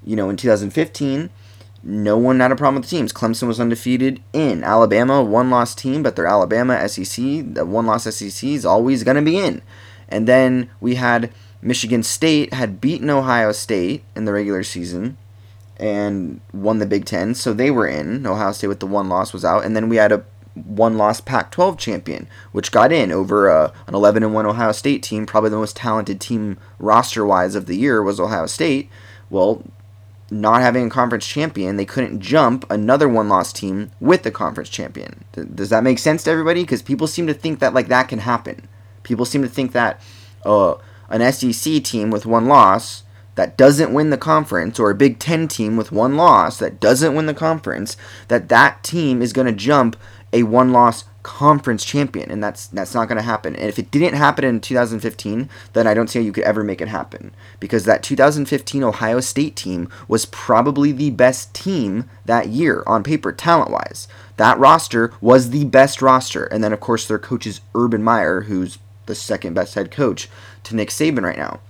You 0.04 0.16
know, 0.16 0.30
in 0.30 0.36
2015, 0.36 1.30
no 1.88 2.18
one 2.18 2.40
had 2.40 2.52
a 2.52 2.56
problem 2.56 2.82
with 2.82 2.90
the 2.90 2.96
teams. 2.96 3.14
Clemson 3.14 3.48
was 3.48 3.58
undefeated 3.58 4.20
in 4.34 4.62
Alabama, 4.62 5.24
one 5.24 5.48
loss 5.48 5.74
team, 5.74 6.02
but 6.02 6.16
they're 6.16 6.26
Alabama 6.26 6.86
SEC. 6.86 7.54
The 7.54 7.64
one 7.64 7.86
loss 7.86 8.04
SEC 8.04 8.46
is 8.46 8.66
always 8.66 9.04
going 9.04 9.16
to 9.16 9.22
be 9.22 9.38
in. 9.38 9.62
And 10.06 10.28
then 10.28 10.68
we 10.80 10.96
had 10.96 11.32
Michigan 11.62 12.02
State 12.02 12.52
had 12.52 12.78
beaten 12.78 13.08
Ohio 13.08 13.52
State 13.52 14.04
in 14.14 14.26
the 14.26 14.34
regular 14.34 14.62
season 14.62 15.16
and 15.78 16.42
won 16.52 16.78
the 16.78 16.84
Big 16.84 17.06
Ten, 17.06 17.34
so 17.34 17.54
they 17.54 17.70
were 17.70 17.86
in. 17.86 18.26
Ohio 18.26 18.52
State 18.52 18.68
with 18.68 18.80
the 18.80 18.86
one 18.86 19.08
loss 19.08 19.32
was 19.32 19.44
out, 19.44 19.64
and 19.64 19.74
then 19.74 19.88
we 19.88 19.96
had 19.96 20.12
a 20.12 20.26
one 20.52 20.98
loss 20.98 21.22
Pac 21.22 21.50
12 21.52 21.78
champion, 21.78 22.28
which 22.52 22.70
got 22.70 22.92
in 22.92 23.10
over 23.10 23.48
uh, 23.48 23.72
an 23.86 23.94
11 23.94 24.22
and 24.22 24.34
1 24.34 24.44
Ohio 24.44 24.72
State 24.72 25.02
team, 25.02 25.24
probably 25.24 25.48
the 25.48 25.56
most 25.56 25.76
talented 25.76 26.20
team 26.20 26.58
roster 26.78 27.24
wise 27.24 27.54
of 27.54 27.64
the 27.64 27.76
year 27.76 28.02
was 28.02 28.20
Ohio 28.20 28.44
State. 28.44 28.90
Well, 29.30 29.62
not 30.30 30.60
having 30.60 30.86
a 30.86 30.90
conference 30.90 31.26
champion, 31.26 31.76
they 31.76 31.84
couldn't 31.84 32.20
jump 32.20 32.64
another 32.70 33.08
one 33.08 33.28
loss 33.28 33.52
team 33.52 33.90
with 34.00 34.22
the 34.22 34.30
conference 34.30 34.68
champion. 34.68 35.24
does 35.54 35.70
that 35.70 35.84
make 35.84 35.98
sense 35.98 36.24
to 36.24 36.30
everybody? 36.30 36.62
Because 36.62 36.82
people 36.82 37.06
seem 37.06 37.26
to 37.26 37.34
think 37.34 37.60
that 37.60 37.74
like 37.74 37.88
that 37.88 38.08
can 38.08 38.20
happen. 38.20 38.68
People 39.02 39.24
seem 39.24 39.42
to 39.42 39.48
think 39.48 39.72
that 39.72 40.00
uh, 40.44 40.74
an 41.08 41.32
SEC 41.32 41.82
team 41.82 42.10
with 42.10 42.26
one 42.26 42.46
loss 42.46 43.04
that 43.36 43.56
doesn't 43.56 43.94
win 43.94 44.10
the 44.10 44.18
conference 44.18 44.78
or 44.78 44.90
a 44.90 44.94
Big 44.94 45.18
Ten 45.18 45.48
team 45.48 45.76
with 45.76 45.92
one 45.92 46.16
loss 46.16 46.58
that 46.58 46.80
doesn't 46.80 47.14
win 47.14 47.26
the 47.26 47.34
conference, 47.34 47.96
that 48.26 48.48
that 48.48 48.82
team 48.82 49.22
is 49.22 49.32
going 49.32 49.46
to 49.46 49.52
jump 49.52 49.96
a 50.32 50.42
one 50.42 50.72
loss 50.72 51.04
conference 51.28 51.84
champion, 51.84 52.30
and 52.30 52.42
that's 52.42 52.68
that's 52.68 52.94
not 52.94 53.06
going 53.06 53.18
to 53.18 53.22
happen. 53.22 53.54
And 53.54 53.68
if 53.68 53.78
it 53.78 53.90
didn't 53.90 54.14
happen 54.14 54.46
in 54.46 54.62
2015, 54.62 55.50
then 55.74 55.86
I 55.86 55.92
don't 55.92 56.08
see 56.08 56.18
how 56.18 56.24
you 56.24 56.32
could 56.32 56.44
ever 56.44 56.64
make 56.64 56.80
it 56.80 56.88
happen 56.88 57.34
because 57.60 57.84
that 57.84 58.02
2015 58.02 58.82
Ohio 58.82 59.20
State 59.20 59.54
team 59.54 59.90
was 60.08 60.24
probably 60.24 60.90
the 60.90 61.10
best 61.10 61.52
team 61.52 62.08
that 62.24 62.48
year 62.48 62.82
on 62.86 63.02
paper, 63.02 63.30
talent 63.30 63.70
wise. 63.70 64.08
That 64.38 64.58
roster 64.58 65.12
was 65.20 65.50
the 65.50 65.66
best 65.66 66.00
roster, 66.00 66.46
and 66.46 66.64
then 66.64 66.72
of 66.72 66.80
course 66.80 67.06
their 67.06 67.18
coach 67.18 67.46
is 67.46 67.60
Urban 67.74 68.02
Meyer, 68.02 68.42
who's 68.42 68.78
the 69.04 69.14
second 69.14 69.52
best 69.52 69.74
head 69.74 69.90
coach 69.90 70.30
to 70.64 70.74
Nick 70.74 70.88
Saban 70.88 71.24
right 71.24 71.36
now. 71.36 71.60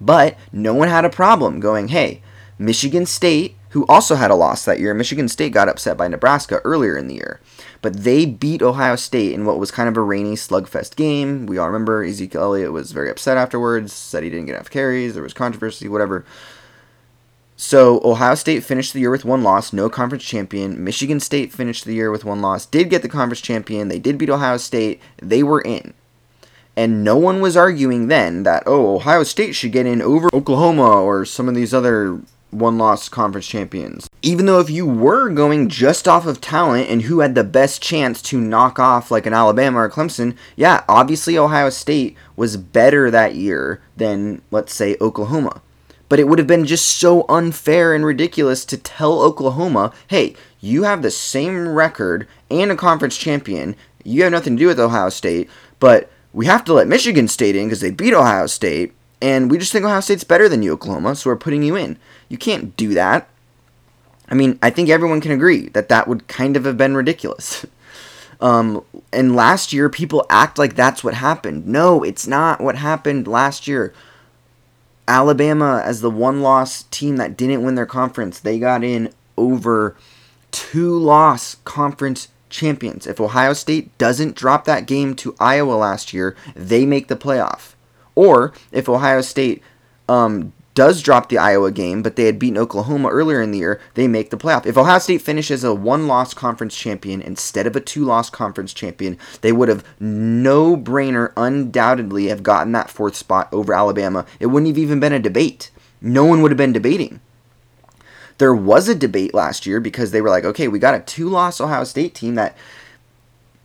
But 0.00 0.36
no 0.52 0.74
one 0.74 0.88
had 0.88 1.04
a 1.04 1.10
problem 1.10 1.60
going, 1.60 1.88
hey, 1.88 2.22
Michigan 2.58 3.06
State, 3.06 3.56
who 3.68 3.86
also 3.86 4.16
had 4.16 4.32
a 4.32 4.34
loss 4.34 4.64
that 4.64 4.80
year, 4.80 4.94
Michigan 4.94 5.28
State 5.28 5.52
got 5.52 5.68
upset 5.68 5.96
by 5.96 6.08
Nebraska 6.08 6.60
earlier 6.64 6.96
in 6.96 7.06
the 7.06 7.14
year. 7.14 7.40
But 7.82 8.04
they 8.04 8.26
beat 8.26 8.62
Ohio 8.62 8.96
State 8.96 9.32
in 9.32 9.46
what 9.46 9.58
was 9.58 9.70
kind 9.70 9.88
of 9.88 9.96
a 9.96 10.02
rainy 10.02 10.34
slugfest 10.34 10.96
game. 10.96 11.46
We 11.46 11.56
all 11.56 11.66
remember 11.66 12.04
Ezekiel 12.04 12.42
Elliott 12.42 12.72
was 12.72 12.92
very 12.92 13.10
upset 13.10 13.38
afterwards, 13.38 13.92
said 13.92 14.22
he 14.22 14.30
didn't 14.30 14.46
get 14.46 14.56
enough 14.56 14.70
carries, 14.70 15.14
there 15.14 15.22
was 15.22 15.32
controversy, 15.32 15.88
whatever. 15.88 16.24
So 17.56 18.00
Ohio 18.02 18.36
State 18.36 18.64
finished 18.64 18.94
the 18.94 19.00
year 19.00 19.10
with 19.10 19.24
one 19.24 19.42
loss, 19.42 19.72
no 19.72 19.90
conference 19.90 20.24
champion. 20.24 20.82
Michigan 20.82 21.20
State 21.20 21.52
finished 21.52 21.84
the 21.84 21.94
year 21.94 22.10
with 22.10 22.24
one 22.24 22.40
loss, 22.40 22.64
did 22.64 22.88
get 22.88 23.02
the 23.02 23.08
conference 23.08 23.42
champion. 23.42 23.88
They 23.88 23.98
did 23.98 24.16
beat 24.16 24.30
Ohio 24.30 24.56
State. 24.56 25.00
They 25.22 25.42
were 25.42 25.60
in. 25.60 25.92
And 26.74 27.04
no 27.04 27.18
one 27.18 27.42
was 27.42 27.58
arguing 27.58 28.08
then 28.08 28.44
that, 28.44 28.62
oh, 28.64 28.96
Ohio 28.96 29.24
State 29.24 29.54
should 29.54 29.72
get 29.72 29.84
in 29.84 30.00
over 30.00 30.30
Oklahoma 30.32 31.02
or 31.02 31.26
some 31.26 31.48
of 31.48 31.54
these 31.54 31.74
other 31.74 32.20
one 32.50 32.78
loss 32.78 33.08
conference 33.08 33.46
champions. 33.46 34.08
Even 34.22 34.46
though 34.46 34.60
if 34.60 34.70
you 34.70 34.86
were 34.86 35.28
going 35.30 35.68
just 35.68 36.08
off 36.08 36.26
of 36.26 36.40
talent 36.40 36.88
and 36.88 37.02
who 37.02 37.20
had 37.20 37.34
the 37.34 37.44
best 37.44 37.82
chance 37.82 38.20
to 38.22 38.40
knock 38.40 38.78
off 38.78 39.10
like 39.10 39.26
an 39.26 39.34
Alabama 39.34 39.80
or 39.80 39.90
Clemson, 39.90 40.36
yeah, 40.56 40.84
obviously 40.88 41.38
Ohio 41.38 41.70
State 41.70 42.16
was 42.36 42.56
better 42.56 43.10
that 43.10 43.34
year 43.34 43.80
than, 43.96 44.42
let's 44.50 44.74
say, 44.74 44.96
Oklahoma. 45.00 45.62
But 46.08 46.18
it 46.18 46.26
would 46.26 46.38
have 46.38 46.48
been 46.48 46.66
just 46.66 46.88
so 46.88 47.24
unfair 47.28 47.94
and 47.94 48.04
ridiculous 48.04 48.64
to 48.64 48.76
tell 48.76 49.22
Oklahoma, 49.22 49.92
hey, 50.08 50.34
you 50.60 50.82
have 50.82 51.02
the 51.02 51.10
same 51.10 51.68
record 51.68 52.26
and 52.50 52.72
a 52.72 52.76
conference 52.76 53.16
champion. 53.16 53.76
You 54.04 54.24
have 54.24 54.32
nothing 54.32 54.56
to 54.56 54.60
do 54.60 54.66
with 54.66 54.80
Ohio 54.80 55.08
State, 55.08 55.48
but 55.78 56.10
we 56.32 56.46
have 56.46 56.64
to 56.64 56.72
let 56.72 56.88
Michigan 56.88 57.28
State 57.28 57.54
in 57.56 57.66
because 57.66 57.80
they 57.80 57.90
beat 57.90 58.12
Ohio 58.12 58.46
State 58.46 58.92
and 59.20 59.50
we 59.50 59.58
just 59.58 59.72
think 59.72 59.84
Ohio 59.84 60.00
State's 60.00 60.24
better 60.24 60.48
than 60.48 60.62
you, 60.62 60.72
Oklahoma, 60.72 61.14
so 61.14 61.30
we're 61.30 61.36
putting 61.36 61.62
you 61.62 61.76
in. 61.76 61.98
You 62.28 62.38
can't 62.38 62.76
do 62.76 62.94
that. 62.94 63.28
I 64.28 64.34
mean, 64.34 64.58
I 64.62 64.70
think 64.70 64.88
everyone 64.88 65.20
can 65.20 65.32
agree 65.32 65.68
that 65.70 65.88
that 65.88 66.06
would 66.06 66.28
kind 66.28 66.56
of 66.56 66.64
have 66.64 66.76
been 66.76 66.96
ridiculous. 66.96 67.66
Um, 68.40 68.82
and 69.12 69.36
last 69.36 69.72
year, 69.72 69.90
people 69.90 70.24
act 70.30 70.58
like 70.58 70.74
that's 70.74 71.04
what 71.04 71.14
happened. 71.14 71.66
No, 71.66 72.02
it's 72.02 72.26
not 72.26 72.58
what 72.58 72.76
happened 72.76 73.28
last 73.28 73.68
year. 73.68 73.92
Alabama, 75.06 75.82
as 75.84 76.00
the 76.00 76.10
one 76.10 76.40
loss 76.40 76.84
team 76.84 77.16
that 77.16 77.36
didn't 77.36 77.62
win 77.62 77.74
their 77.74 77.84
conference, 77.84 78.40
they 78.40 78.58
got 78.58 78.82
in 78.82 79.12
over 79.36 79.94
two 80.52 80.98
loss 80.98 81.56
conference 81.64 82.28
champions. 82.48 83.06
If 83.06 83.20
Ohio 83.20 83.52
State 83.52 83.96
doesn't 83.98 84.36
drop 84.36 84.64
that 84.64 84.86
game 84.86 85.14
to 85.16 85.34
Iowa 85.38 85.74
last 85.74 86.12
year, 86.14 86.36
they 86.54 86.86
make 86.86 87.08
the 87.08 87.16
playoff. 87.16 87.74
Or 88.14 88.52
if 88.72 88.88
Ohio 88.88 89.20
State 89.20 89.62
um, 90.08 90.52
does 90.74 91.02
drop 91.02 91.28
the 91.28 91.38
Iowa 91.38 91.70
game, 91.70 92.02
but 92.02 92.16
they 92.16 92.24
had 92.24 92.38
beaten 92.38 92.58
Oklahoma 92.58 93.08
earlier 93.08 93.42
in 93.42 93.50
the 93.50 93.58
year, 93.58 93.80
they 93.94 94.08
make 94.08 94.30
the 94.30 94.36
playoff. 94.36 94.66
If 94.66 94.78
Ohio 94.78 94.98
State 94.98 95.22
finishes 95.22 95.64
a 95.64 95.74
one 95.74 96.06
loss 96.06 96.32
conference 96.32 96.76
champion 96.76 97.20
instead 97.20 97.66
of 97.66 97.76
a 97.76 97.80
two 97.80 98.04
loss 98.04 98.30
conference 98.30 98.72
champion, 98.72 99.18
they 99.40 99.52
would 99.52 99.68
have 99.68 99.84
no 99.98 100.76
brainer, 100.76 101.32
undoubtedly, 101.36 102.28
have 102.28 102.42
gotten 102.42 102.72
that 102.72 102.90
fourth 102.90 103.16
spot 103.16 103.48
over 103.52 103.74
Alabama. 103.74 104.24
It 104.38 104.46
wouldn't 104.46 104.68
have 104.68 104.78
even 104.78 105.00
been 105.00 105.12
a 105.12 105.18
debate. 105.18 105.70
No 106.00 106.24
one 106.24 106.40
would 106.40 106.50
have 106.50 106.58
been 106.58 106.72
debating. 106.72 107.20
There 108.38 108.54
was 108.54 108.88
a 108.88 108.94
debate 108.94 109.34
last 109.34 109.66
year 109.66 109.80
because 109.80 110.12
they 110.12 110.22
were 110.22 110.30
like, 110.30 110.44
okay, 110.44 110.66
we 110.66 110.78
got 110.78 110.94
a 110.94 111.00
two 111.00 111.28
loss 111.28 111.60
Ohio 111.60 111.84
State 111.84 112.14
team 112.14 112.36
that 112.36 112.56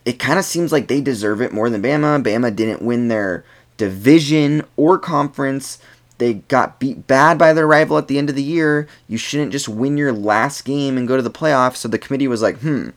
it 0.04 0.20
kind 0.20 0.38
of 0.38 0.44
seems 0.44 0.72
like 0.72 0.88
they 0.88 1.02
deserve 1.02 1.42
it 1.42 1.54
more 1.54 1.70
than 1.70 1.82
Bama. 1.82 2.22
Bama 2.22 2.54
didn't 2.54 2.82
win 2.82 3.08
their 3.08 3.46
division 3.78 4.64
or 4.76 4.98
conference. 4.98 5.80
They 6.18 6.36
got 6.36 6.80
beat 6.80 7.08
bad 7.08 7.38
by 7.38 7.52
their 7.52 7.68
rival 7.68 7.98
at 7.98 8.08
the 8.08 8.18
end 8.18 8.30
of 8.30 8.36
the 8.36 8.44
year. 8.44 8.88
You 9.08 9.18
shouldn't 9.18 9.52
just 9.52 9.68
win 9.68 9.98
your 9.98 10.14
last 10.14 10.64
game 10.64 10.98
and 10.98 11.08
go 11.08 11.18
to 11.18 11.22
the 11.22 11.30
playoffs. 11.30 11.78
So 11.78 11.90
the 11.90 12.00
committee 12.00 12.28
was 12.28 12.42
like, 12.42 12.60
hmm, 12.60 12.90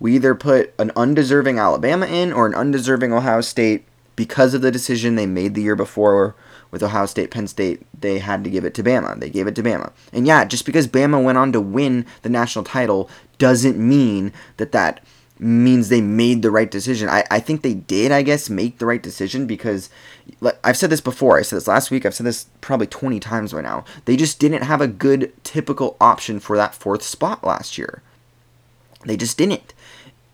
we 0.00 0.14
either 0.16 0.34
put 0.34 0.74
an 0.78 0.90
undeserving 0.96 1.58
Alabama 1.58 2.06
in 2.06 2.32
or 2.32 2.46
an 2.46 2.54
undeserving 2.54 3.12
Ohio 3.12 3.40
State 3.40 3.84
because 4.16 4.54
of 4.54 4.62
the 4.62 4.70
decision 4.70 5.14
they 5.14 5.26
made 5.26 5.54
the 5.54 5.62
year 5.62 5.76
before 5.76 6.34
with 6.74 6.82
Ohio 6.82 7.06
State, 7.06 7.30
Penn 7.30 7.46
State, 7.46 7.82
they 8.00 8.18
had 8.18 8.42
to 8.42 8.50
give 8.50 8.64
it 8.64 8.74
to 8.74 8.82
Bama. 8.82 9.18
They 9.20 9.30
gave 9.30 9.46
it 9.46 9.54
to 9.54 9.62
Bama. 9.62 9.92
And 10.12 10.26
yeah, 10.26 10.44
just 10.44 10.66
because 10.66 10.88
Bama 10.88 11.22
went 11.22 11.38
on 11.38 11.52
to 11.52 11.60
win 11.60 12.04
the 12.22 12.28
national 12.28 12.64
title 12.64 13.08
doesn't 13.38 13.78
mean 13.78 14.32
that 14.56 14.72
that 14.72 15.00
means 15.38 15.88
they 15.88 16.00
made 16.00 16.42
the 16.42 16.50
right 16.50 16.70
decision. 16.70 17.08
I, 17.08 17.24
I 17.30 17.40
think 17.40 17.62
they 17.62 17.74
did, 17.74 18.12
I 18.12 18.22
guess, 18.22 18.48
make 18.48 18.78
the 18.78 18.86
right 18.86 19.02
decision 19.02 19.46
because 19.46 19.90
I've 20.62 20.76
said 20.76 20.90
this 20.90 21.00
before. 21.00 21.38
I 21.38 21.42
said 21.42 21.56
this 21.56 21.68
last 21.68 21.90
week. 21.90 22.06
I've 22.06 22.14
said 22.14 22.26
this 22.26 22.46
probably 22.60 22.86
20 22.86 23.18
times 23.20 23.52
by 23.52 23.62
now. 23.62 23.84
They 24.04 24.16
just 24.16 24.38
didn't 24.38 24.62
have 24.62 24.80
a 24.80 24.86
good 24.86 25.32
typical 25.42 25.96
option 26.00 26.38
for 26.38 26.56
that 26.56 26.74
fourth 26.74 27.02
spot 27.02 27.42
last 27.42 27.76
year. 27.78 28.02
They 29.04 29.16
just 29.16 29.36
didn't. 29.36 29.74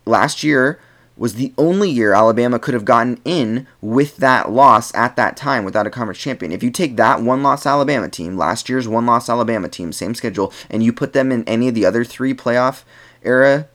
Last 0.05 0.43
year 0.43 0.79
was 1.17 1.35
the 1.35 1.53
only 1.57 1.89
year 1.89 2.13
Alabama 2.13 2.57
could 2.57 2.73
have 2.73 2.85
gotten 2.85 3.19
in 3.25 3.67
with 3.81 4.17
that 4.17 4.51
loss 4.51 4.93
at 4.95 5.15
that 5.15 5.35
time 5.35 5.65
without 5.65 5.85
a 5.85 5.91
conference 5.91 6.19
champion. 6.19 6.51
If 6.51 6.63
you 6.63 6.71
take 6.71 6.95
that 6.95 7.21
one 7.21 7.43
loss 7.43 7.65
Alabama 7.65 8.09
team, 8.09 8.37
last 8.37 8.69
year's 8.69 8.87
one 8.87 9.05
loss 9.05 9.29
Alabama 9.29 9.67
team, 9.67 9.91
same 9.91 10.15
schedule, 10.15 10.53
and 10.69 10.83
you 10.83 10.93
put 10.93 11.13
them 11.13 11.31
in 11.31 11.43
any 11.43 11.67
of 11.67 11.75
the 11.75 11.85
other 11.85 12.03
three 12.03 12.33
playoff 12.33 12.83
era 13.23 13.67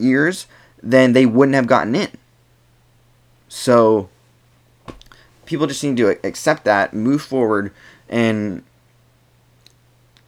years, 0.00 0.46
then 0.82 1.12
they 1.12 1.26
wouldn't 1.26 1.54
have 1.54 1.66
gotten 1.66 1.94
in. 1.94 2.10
So 3.48 4.08
people 5.44 5.66
just 5.66 5.82
need 5.82 5.96
to 5.96 6.10
accept 6.26 6.64
that, 6.64 6.94
move 6.94 7.22
forward, 7.22 7.72
and 8.08 8.62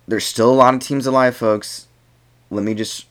there's 0.07 0.25
still 0.25 0.51
a 0.51 0.55
lot 0.55 0.75
of 0.75 0.81
teams 0.81 1.07
alive, 1.07 1.37
folks. 1.37 1.87
Let 2.51 2.65
me 2.65 2.75
just 2.75 3.07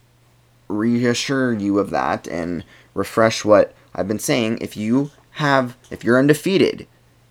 reassure 0.67 1.53
you 1.53 1.79
of 1.79 1.89
that 1.89 2.27
and 2.27 2.63
refresh 2.93 3.43
what 3.43 3.73
I've 3.95 4.07
been 4.07 4.19
saying. 4.19 4.59
If 4.61 4.77
you 4.77 5.11
have, 5.31 5.77
if 5.89 6.03
you're 6.03 6.19
undefeated, 6.19 6.87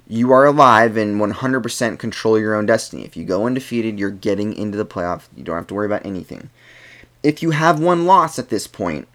you 0.08 0.32
are 0.32 0.44
alive 0.44 0.96
and 0.96 1.20
100% 1.20 1.98
control 1.98 2.38
your 2.38 2.54
own 2.54 2.66
destiny. 2.66 3.04
If 3.04 3.16
you 3.16 3.24
go 3.24 3.46
undefeated, 3.46 3.98
you're 3.98 4.10
getting 4.10 4.52
into 4.54 4.76
the 4.76 4.84
playoff. 4.84 5.28
You 5.36 5.44
don't 5.44 5.56
have 5.56 5.68
to 5.68 5.74
worry 5.74 5.86
about 5.86 6.04
anything. 6.04 6.50
If 7.22 7.42
you 7.42 7.52
have 7.52 7.78
one 7.78 8.06
loss 8.06 8.38
at 8.38 8.48
this 8.48 8.66
point, 8.66 9.06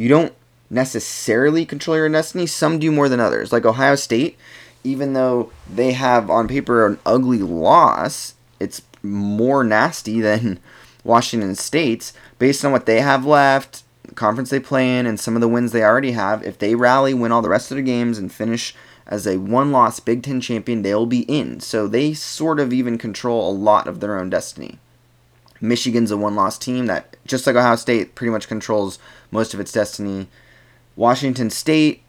you 0.00 0.08
don't 0.08 0.32
necessarily 0.70 1.66
control 1.66 1.94
your 1.94 2.08
destiny. 2.08 2.46
Some 2.46 2.78
do 2.78 2.90
more 2.90 3.10
than 3.10 3.20
others. 3.20 3.52
Like 3.52 3.66
Ohio 3.66 3.96
State, 3.96 4.38
even 4.82 5.12
though 5.12 5.52
they 5.70 5.92
have 5.92 6.30
on 6.30 6.48
paper 6.48 6.86
an 6.86 6.98
ugly 7.04 7.40
loss, 7.40 8.32
it's 8.58 8.80
more 9.02 9.62
nasty 9.62 10.22
than 10.22 10.58
Washington 11.04 11.54
State's 11.54 12.14
based 12.38 12.64
on 12.64 12.72
what 12.72 12.86
they 12.86 13.02
have 13.02 13.26
left, 13.26 13.82
conference 14.14 14.48
they 14.48 14.58
play 14.58 14.98
in, 14.98 15.04
and 15.04 15.20
some 15.20 15.34
of 15.34 15.42
the 15.42 15.48
wins 15.48 15.72
they 15.72 15.84
already 15.84 16.12
have. 16.12 16.42
If 16.44 16.56
they 16.56 16.74
rally, 16.74 17.12
win 17.12 17.30
all 17.30 17.42
the 17.42 17.50
rest 17.50 17.70
of 17.70 17.76
their 17.76 17.84
games, 17.84 18.16
and 18.16 18.32
finish 18.32 18.74
as 19.06 19.26
a 19.26 19.36
one 19.36 19.70
loss 19.70 20.00
Big 20.00 20.22
Ten 20.22 20.40
champion, 20.40 20.80
they'll 20.80 21.04
be 21.04 21.24
in. 21.24 21.60
So 21.60 21.86
they 21.86 22.14
sort 22.14 22.58
of 22.58 22.72
even 22.72 22.96
control 22.96 23.50
a 23.50 23.52
lot 23.52 23.86
of 23.86 24.00
their 24.00 24.18
own 24.18 24.30
destiny. 24.30 24.78
Michigan's 25.60 26.10
a 26.10 26.16
one 26.16 26.34
loss 26.34 26.58
team 26.58 26.86
that, 26.86 27.16
just 27.26 27.46
like 27.46 27.56
Ohio 27.56 27.76
State, 27.76 28.14
pretty 28.14 28.30
much 28.30 28.48
controls 28.48 28.98
most 29.30 29.54
of 29.54 29.60
its 29.60 29.72
destiny. 29.72 30.28
Washington 30.96 31.50
State 31.50 32.02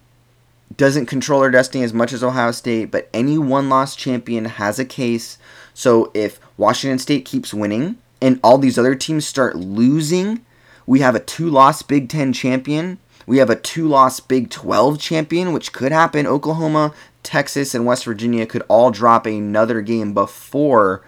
doesn't 0.78 1.06
control 1.06 1.42
their 1.42 1.52
destiny 1.52 1.84
as 1.84 1.94
much 1.94 2.14
as 2.14 2.24
Ohio 2.24 2.52
State, 2.52 2.92
but 2.92 3.10
any 3.14 3.38
one 3.38 3.70
loss 3.70 3.96
champion 3.96 4.46
has 4.46 4.80
a 4.80 4.86
case. 4.86 5.38
So 5.74 6.12
if 6.14 6.40
Washington 6.58 7.00
State 7.00 7.26
keeps 7.26 7.54
winning 7.54 7.98
and 8.22 8.40
all 8.44 8.58
these 8.58 8.78
other 8.78 8.96
teams 8.96 9.28
start 9.28 9.56
losing, 9.56 10.46
we 10.86 11.00
have 11.00 11.16
a 11.16 11.20
two 11.20 11.50
loss 11.50 11.82
Big 11.82 12.10
Ten 12.10 12.34
champion. 12.34 13.00
We 13.28 13.38
have 13.38 13.50
a 13.50 13.56
two 13.56 13.88
loss 13.88 14.20
Big 14.20 14.50
12 14.50 15.00
champion, 15.00 15.54
which 15.54 15.74
could 15.74 15.92
happen. 15.92 16.26
Oklahoma, 16.26 16.94
Texas, 17.24 17.76
and 17.76 17.86
West 17.86 18.06
Virginia 18.06 18.46
could 18.46 18.64
all 18.68 18.92
drop 18.92 19.26
another 19.26 19.82
game 19.82 20.14
before 20.14 21.04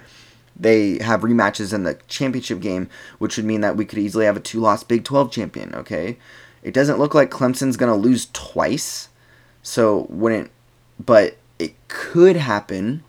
they 0.56 1.00
have 1.00 1.22
rematches 1.22 1.74
in 1.74 1.84
the 1.84 1.98
championship 2.08 2.60
game, 2.60 2.90
which 3.18 3.38
would 3.38 3.46
mean 3.46 3.62
that 3.62 3.78
we 3.78 3.86
could 3.86 4.00
easily 4.00 4.26
have 4.26 4.38
a 4.38 4.42
two 4.42 4.60
loss 4.60 4.84
Big 4.84 5.04
12 5.04 5.32
champion, 5.32 5.74
okay? 5.76 6.18
It 6.62 6.74
doesn't 6.74 7.00
look 7.00 7.14
like 7.14 7.32
Clemson's 7.32 7.78
going 7.78 7.92
to 7.92 8.08
lose 8.08 8.30
twice. 8.34 9.10
So, 9.62 10.08
wouldn't, 10.10 10.52
but 11.04 11.38
it 11.60 11.76
could 11.88 12.36
happen. 12.36 13.04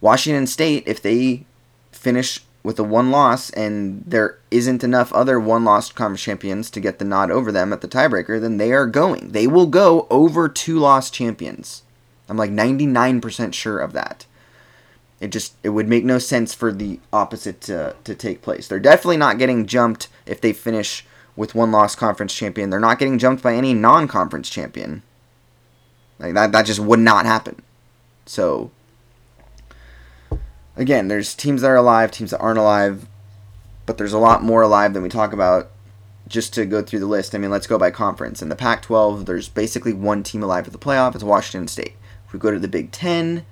Washington 0.00 0.46
State, 0.46 0.84
if 0.86 1.02
they 1.02 1.44
finish 1.90 2.40
with 2.62 2.78
a 2.78 2.84
one 2.84 3.10
loss 3.10 3.50
and 3.50 4.04
there 4.06 4.38
isn't 4.50 4.84
enough 4.84 5.12
other 5.12 5.38
one 5.40 5.64
loss 5.64 5.90
conference 5.90 6.22
champions 6.22 6.70
to 6.70 6.80
get 6.80 6.98
the 6.98 7.04
nod 7.04 7.30
over 7.30 7.50
them 7.50 7.72
at 7.72 7.80
the 7.80 7.88
tiebreaker, 7.88 8.40
then 8.40 8.56
they 8.56 8.72
are 8.72 8.86
going. 8.86 9.32
They 9.32 9.46
will 9.46 9.66
go 9.66 10.06
over 10.10 10.48
two 10.48 10.78
loss 10.78 11.10
champions. 11.10 11.82
I'm 12.28 12.36
like 12.36 12.50
99% 12.50 13.52
sure 13.52 13.78
of 13.78 13.92
that. 13.92 14.26
It 15.22 15.30
just 15.30 15.54
it 15.62 15.68
would 15.68 15.86
make 15.86 16.04
no 16.04 16.18
sense 16.18 16.52
for 16.52 16.72
the 16.72 16.98
opposite 17.12 17.60
to, 17.62 17.94
to 18.02 18.14
take 18.16 18.42
place. 18.42 18.66
They're 18.66 18.80
definitely 18.80 19.18
not 19.18 19.38
getting 19.38 19.66
jumped 19.66 20.08
if 20.26 20.40
they 20.40 20.52
finish 20.52 21.06
with 21.36 21.54
one 21.54 21.70
loss 21.70 21.94
conference 21.94 22.34
champion. 22.34 22.70
They're 22.70 22.80
not 22.80 22.98
getting 22.98 23.20
jumped 23.20 23.40
by 23.40 23.54
any 23.54 23.72
non 23.72 24.08
conference 24.08 24.50
champion. 24.50 25.04
Like 26.18 26.34
that 26.34 26.50
that 26.50 26.66
just 26.66 26.80
would 26.80 26.98
not 26.98 27.24
happen. 27.24 27.62
So 28.26 28.72
again, 30.76 31.06
there's 31.06 31.36
teams 31.36 31.62
that 31.62 31.70
are 31.70 31.76
alive, 31.76 32.10
teams 32.10 32.32
that 32.32 32.40
aren't 32.40 32.58
alive, 32.58 33.06
but 33.86 33.98
there's 33.98 34.12
a 34.12 34.18
lot 34.18 34.42
more 34.42 34.62
alive 34.62 34.92
than 34.92 35.04
we 35.04 35.08
talk 35.08 35.32
about. 35.32 35.70
Just 36.26 36.52
to 36.54 36.66
go 36.66 36.82
through 36.82 37.00
the 37.00 37.06
list, 37.06 37.32
I 37.32 37.38
mean, 37.38 37.50
let's 37.50 37.66
go 37.68 37.78
by 37.78 37.92
conference. 37.92 38.42
In 38.42 38.48
the 38.48 38.56
Pac 38.56 38.82
12, 38.82 39.26
there's 39.26 39.48
basically 39.48 39.92
one 39.92 40.24
team 40.24 40.42
alive 40.42 40.66
at 40.66 40.72
the 40.72 40.78
playoff. 40.78 41.14
It's 41.14 41.22
Washington 41.22 41.68
State. 41.68 41.94
If 42.26 42.32
we 42.32 42.40
go 42.40 42.50
to 42.50 42.58
the 42.58 42.68
Big 42.68 42.90
Ten, 42.90 43.44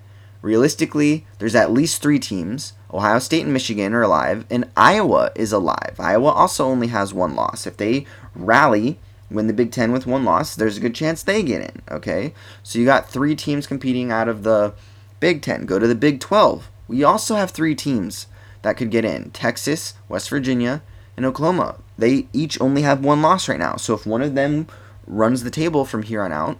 realistically, 0.42 1.26
there's 1.38 1.54
at 1.54 1.72
least 1.72 2.02
three 2.02 2.18
teams. 2.18 2.72
Ohio 2.92 3.18
State 3.18 3.44
and 3.44 3.52
Michigan 3.52 3.94
are 3.94 4.02
alive, 4.02 4.44
and 4.50 4.68
Iowa 4.76 5.30
is 5.34 5.52
alive. 5.52 5.96
Iowa 5.98 6.30
also 6.30 6.66
only 6.66 6.88
has 6.88 7.14
one 7.14 7.34
loss. 7.34 7.66
If 7.66 7.76
they 7.76 8.06
rally, 8.34 8.98
win 9.30 9.46
the 9.46 9.52
Big 9.52 9.70
Ten 9.70 9.92
with 9.92 10.06
one 10.06 10.24
loss, 10.24 10.54
there's 10.54 10.76
a 10.76 10.80
good 10.80 10.94
chance 10.94 11.22
they 11.22 11.42
get 11.42 11.62
in. 11.62 11.82
Okay, 11.90 12.34
so 12.62 12.78
you 12.78 12.84
got 12.84 13.08
three 13.08 13.36
teams 13.36 13.66
competing 13.66 14.10
out 14.10 14.28
of 14.28 14.42
the 14.42 14.74
Big 15.20 15.42
Ten. 15.42 15.66
Go 15.66 15.78
to 15.78 15.86
the 15.86 15.94
Big 15.94 16.20
12. 16.20 16.68
We 16.88 17.04
also 17.04 17.36
have 17.36 17.50
three 17.50 17.74
teams 17.74 18.26
that 18.62 18.76
could 18.76 18.90
get 18.90 19.04
in 19.04 19.30
Texas, 19.30 19.94
West 20.08 20.28
Virginia, 20.28 20.82
and 21.16 21.24
Oklahoma. 21.24 21.76
They 21.96 22.26
each 22.32 22.60
only 22.60 22.82
have 22.82 23.04
one 23.04 23.22
loss 23.22 23.48
right 23.48 23.58
now. 23.58 23.76
So 23.76 23.94
if 23.94 24.06
one 24.06 24.22
of 24.22 24.34
them 24.34 24.66
runs 25.06 25.42
the 25.44 25.50
table 25.50 25.84
from 25.84 26.02
here 26.02 26.22
on 26.22 26.32
out, 26.32 26.58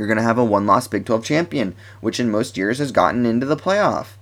you're 0.00 0.06
going 0.06 0.16
to 0.16 0.22
have 0.22 0.38
a 0.38 0.44
one 0.44 0.66
loss 0.66 0.88
Big 0.88 1.04
12 1.04 1.22
champion, 1.22 1.76
which 2.00 2.18
in 2.18 2.30
most 2.30 2.56
years 2.56 2.78
has 2.78 2.90
gotten 2.90 3.26
into 3.26 3.44
the 3.44 3.54
playoff. 3.54 4.12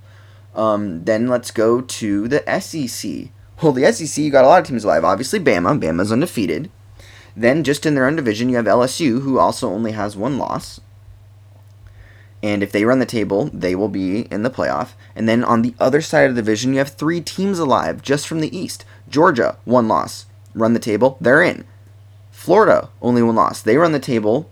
Um, 0.53 1.05
then 1.05 1.29
let's 1.29 1.53
go 1.53 1.81
to 1.81 2.27
the 2.27 2.43
SEC. 2.61 3.29
Well, 3.63 3.71
the 3.71 3.93
SEC, 3.93 4.25
you 4.25 4.33
got 4.33 4.45
a 4.45 4.49
lot 4.49 4.61
of 4.61 4.67
teams 4.67 4.83
alive. 4.83 5.05
Obviously, 5.05 5.39
Bama. 5.39 5.81
Bama's 5.81 6.11
undefeated. 6.11 6.69
Then, 7.37 7.63
just 7.63 7.87
in 7.87 7.95
their 7.95 8.07
own 8.07 8.17
division, 8.17 8.49
you 8.49 8.57
have 8.57 8.65
LSU, 8.65 9.23
who 9.23 9.39
also 9.39 9.71
only 9.71 9.93
has 9.93 10.17
one 10.17 10.37
loss. 10.37 10.81
And 12.43 12.61
if 12.61 12.73
they 12.73 12.85
run 12.85 12.99
the 12.99 13.07
table, 13.07 13.49
they 13.53 13.77
will 13.77 13.89
be 13.89 14.23
in 14.33 14.43
the 14.43 14.51
playoff. 14.51 14.95
And 15.15 15.29
then 15.29 15.45
on 15.45 15.63
the 15.63 15.77
other 15.79 16.01
side 16.01 16.29
of 16.29 16.35
the 16.35 16.43
division, 16.43 16.73
you 16.73 16.79
have 16.79 16.91
three 16.91 17.21
teams 17.21 17.61
alive 17.61 18.03
just 18.03 18.27
from 18.27 18.41
the 18.41 18.57
East. 18.57 18.85
Georgia, 19.09 19.59
one 19.65 19.87
loss. 19.87 20.27
Run 20.57 20.73
the 20.73 20.81
table, 20.81 21.19
they're 21.21 21.43
in. 21.43 21.65
Florida, 22.33 22.91
only 23.01 23.23
one 23.23 23.37
loss. 23.37 23.63
They 23.63 23.77
run 23.77 23.93
the 23.93 24.01
table, 24.01 24.51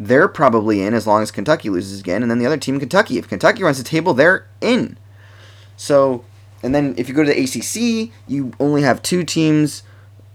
they're 0.00 0.26
probably 0.26 0.82
in 0.82 0.94
as 0.94 1.06
long 1.06 1.22
as 1.22 1.30
Kentucky 1.30 1.70
loses 1.70 2.00
again. 2.00 2.22
And 2.22 2.30
then 2.30 2.40
the 2.40 2.46
other 2.46 2.56
team, 2.56 2.80
Kentucky. 2.80 3.18
If 3.18 3.28
Kentucky 3.28 3.62
runs 3.62 3.78
the 3.78 3.84
table, 3.84 4.14
they're 4.14 4.48
in. 4.60 4.98
So, 5.76 6.24
and 6.62 6.74
then 6.74 6.94
if 6.96 7.08
you 7.08 7.14
go 7.14 7.22
to 7.22 7.32
the 7.32 7.40
ACC, 7.40 8.10
you 8.26 8.52
only 8.58 8.82
have 8.82 9.02
two 9.02 9.22
teams. 9.22 9.84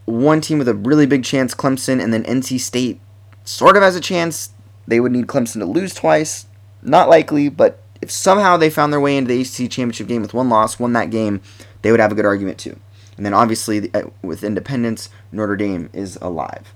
One 0.06 0.40
team 0.40 0.60
with 0.60 0.70
a 0.70 0.74
really 0.74 1.06
big 1.06 1.24
chance, 1.24 1.54
Clemson, 1.54 2.02
and 2.02 2.14
then 2.14 2.24
NC 2.24 2.60
State 2.60 3.02
sort 3.44 3.76
of 3.76 3.84
has 3.84 3.96
a 3.98 4.02
chance. 4.02 4.52
They 4.88 5.00
would 5.00 5.12
need 5.12 5.28
Clemson 5.28 5.60
to 5.60 5.66
lose 5.66 5.94
twice 5.94 6.46
not 6.86 7.10
likely, 7.10 7.50
but 7.50 7.82
if 8.02 8.12
somehow 8.12 8.58
they 8.58 8.70
found 8.70 8.94
their 8.94 9.00
way 9.00 9.18
into 9.18 9.34
the 9.34 9.42
ACC 9.42 9.72
championship 9.72 10.08
game 10.08 10.22
with 10.22 10.34
one 10.34 10.50
loss, 10.50 10.80
won 10.80 10.94
that 10.94 11.10
game, 11.10 11.42
they 11.82 11.92
would 11.92 12.00
have 12.00 12.12
a 12.12 12.16
good 12.16 12.26
argument 12.26 12.58
too. 12.58 12.78
And 13.18 13.26
then 13.26 13.34
obviously 13.34 13.94
uh, 13.94 14.04
with 14.22 14.44
Independence, 14.44 15.10
Notre 15.32 15.56
Dame 15.56 15.90
is 15.94 16.18
alive. 16.22 16.74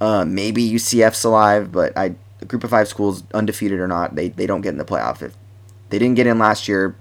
Uh, 0.00 0.24
maybe 0.24 0.68
UCF's 0.68 1.24
alive, 1.24 1.72
but 1.72 1.96
I 1.96 2.14
the 2.38 2.46
group 2.46 2.64
of 2.64 2.70
five 2.70 2.88
schools, 2.88 3.24
undefeated 3.34 3.80
or 3.80 3.88
not, 3.88 4.14
they, 4.14 4.28
they 4.28 4.46
don't 4.46 4.60
get 4.60 4.70
in 4.70 4.78
the 4.78 4.84
playoff. 4.84 5.22
If 5.22 5.34
they 5.90 5.98
didn't 5.98 6.16
get 6.16 6.26
in 6.26 6.38
last 6.38 6.68
year 6.68 6.96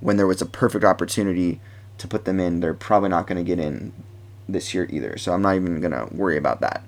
when 0.00 0.16
there 0.16 0.26
was 0.26 0.40
a 0.42 0.46
perfect 0.46 0.84
opportunity 0.84 1.60
to 1.98 2.08
put 2.08 2.24
them 2.24 2.40
in, 2.40 2.60
they're 2.60 2.74
probably 2.74 3.08
not 3.08 3.26
going 3.26 3.38
to 3.38 3.44
get 3.44 3.58
in 3.58 3.92
this 4.48 4.74
year 4.74 4.86
either. 4.90 5.16
So 5.18 5.32
I'm 5.32 5.42
not 5.42 5.56
even 5.56 5.80
going 5.80 5.92
to 5.92 6.08
worry 6.14 6.36
about 6.36 6.60
that. 6.60 6.82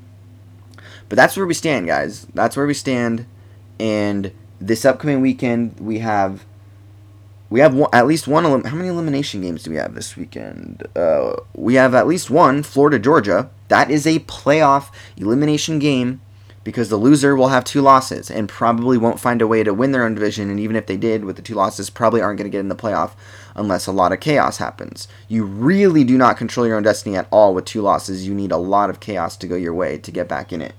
But 1.09 1.17
that's 1.17 1.37
where 1.37 1.47
we 1.47 1.55
stand, 1.55 1.87
guys. 1.87 2.27
That's 2.35 2.57
where 2.57 2.67
we 2.67 2.75
stand. 2.75 3.27
And 3.79 4.33
this 4.63 4.85
upcoming 4.85 5.21
weekend 5.21 5.79
we 5.81 5.99
have 5.99 6.45
we 7.51 7.61
have 7.61 7.75
one, 7.75 7.91
at 7.93 8.07
least 8.07 8.29
one 8.29 8.45
how 8.65 8.77
many 8.77 8.89
elimination 8.89 9.41
games 9.43 9.65
do 9.65 9.71
we 9.71 9.77
have 9.77 9.95
this 9.95 10.17
weekend 10.17 10.87
uh, 10.95 11.35
we 11.55 11.75
have 11.75 11.95
at 11.95 12.07
least 12.07 12.31
one 12.31 12.63
florida 12.63 12.99
georgia 12.99 13.51
that 13.69 13.91
is 13.91 14.07
a 14.07 14.21
playoff 14.21 14.91
elimination 15.17 15.79
game 15.79 16.21
because 16.65 16.89
the 16.89 16.97
loser 16.97 17.35
will 17.35 17.49
have 17.49 17.65
two 17.65 17.81
losses 17.81 18.31
and 18.31 18.49
probably 18.49 18.97
won't 18.97 19.21
find 19.21 19.43
a 19.43 19.47
way 19.47 19.65
to 19.65 19.75
win 19.75 19.93
their 19.93 20.05
own 20.05 20.15
division 20.15 20.51
and 20.51 20.61
even 20.61 20.77
if 20.77 20.87
they 20.87 20.97
did 20.97 21.25
with 21.25 21.37
the 21.37 21.43
two 21.43 21.55
losses 21.55 21.91
probably 21.91 22.21
aren't 22.21 22.39
going 22.39 22.51
to 22.51 22.55
get 22.55 22.61
in 22.61 22.69
the 22.69 22.77
playoff 22.77 23.13
unless 23.55 23.87
a 23.87 23.93
lot 23.93 24.13
of 24.13 24.21
chaos 24.21 24.59
happens 24.59 25.09
you 25.29 25.45
really 25.45 26.05
do 26.05 26.17
not 26.17 26.37
control 26.37 26.67
your 26.67 26.77
own 26.77 26.83
destiny 26.83 27.17
at 27.17 27.27
all 27.31 27.55
with 27.55 27.65
two 27.65 27.83
losses 27.83 28.27
you 28.27 28.35
need 28.35 28.53
a 28.53 28.57
lot 28.57 28.91
of 28.91 29.01
chaos 29.01 29.37
to 29.37 29.47
go 29.47 29.57
your 29.57 29.75
way 29.75 29.99
to 29.99 30.11
get 30.11 30.29
back 30.29 30.53
in 30.53 30.63
it 30.63 30.75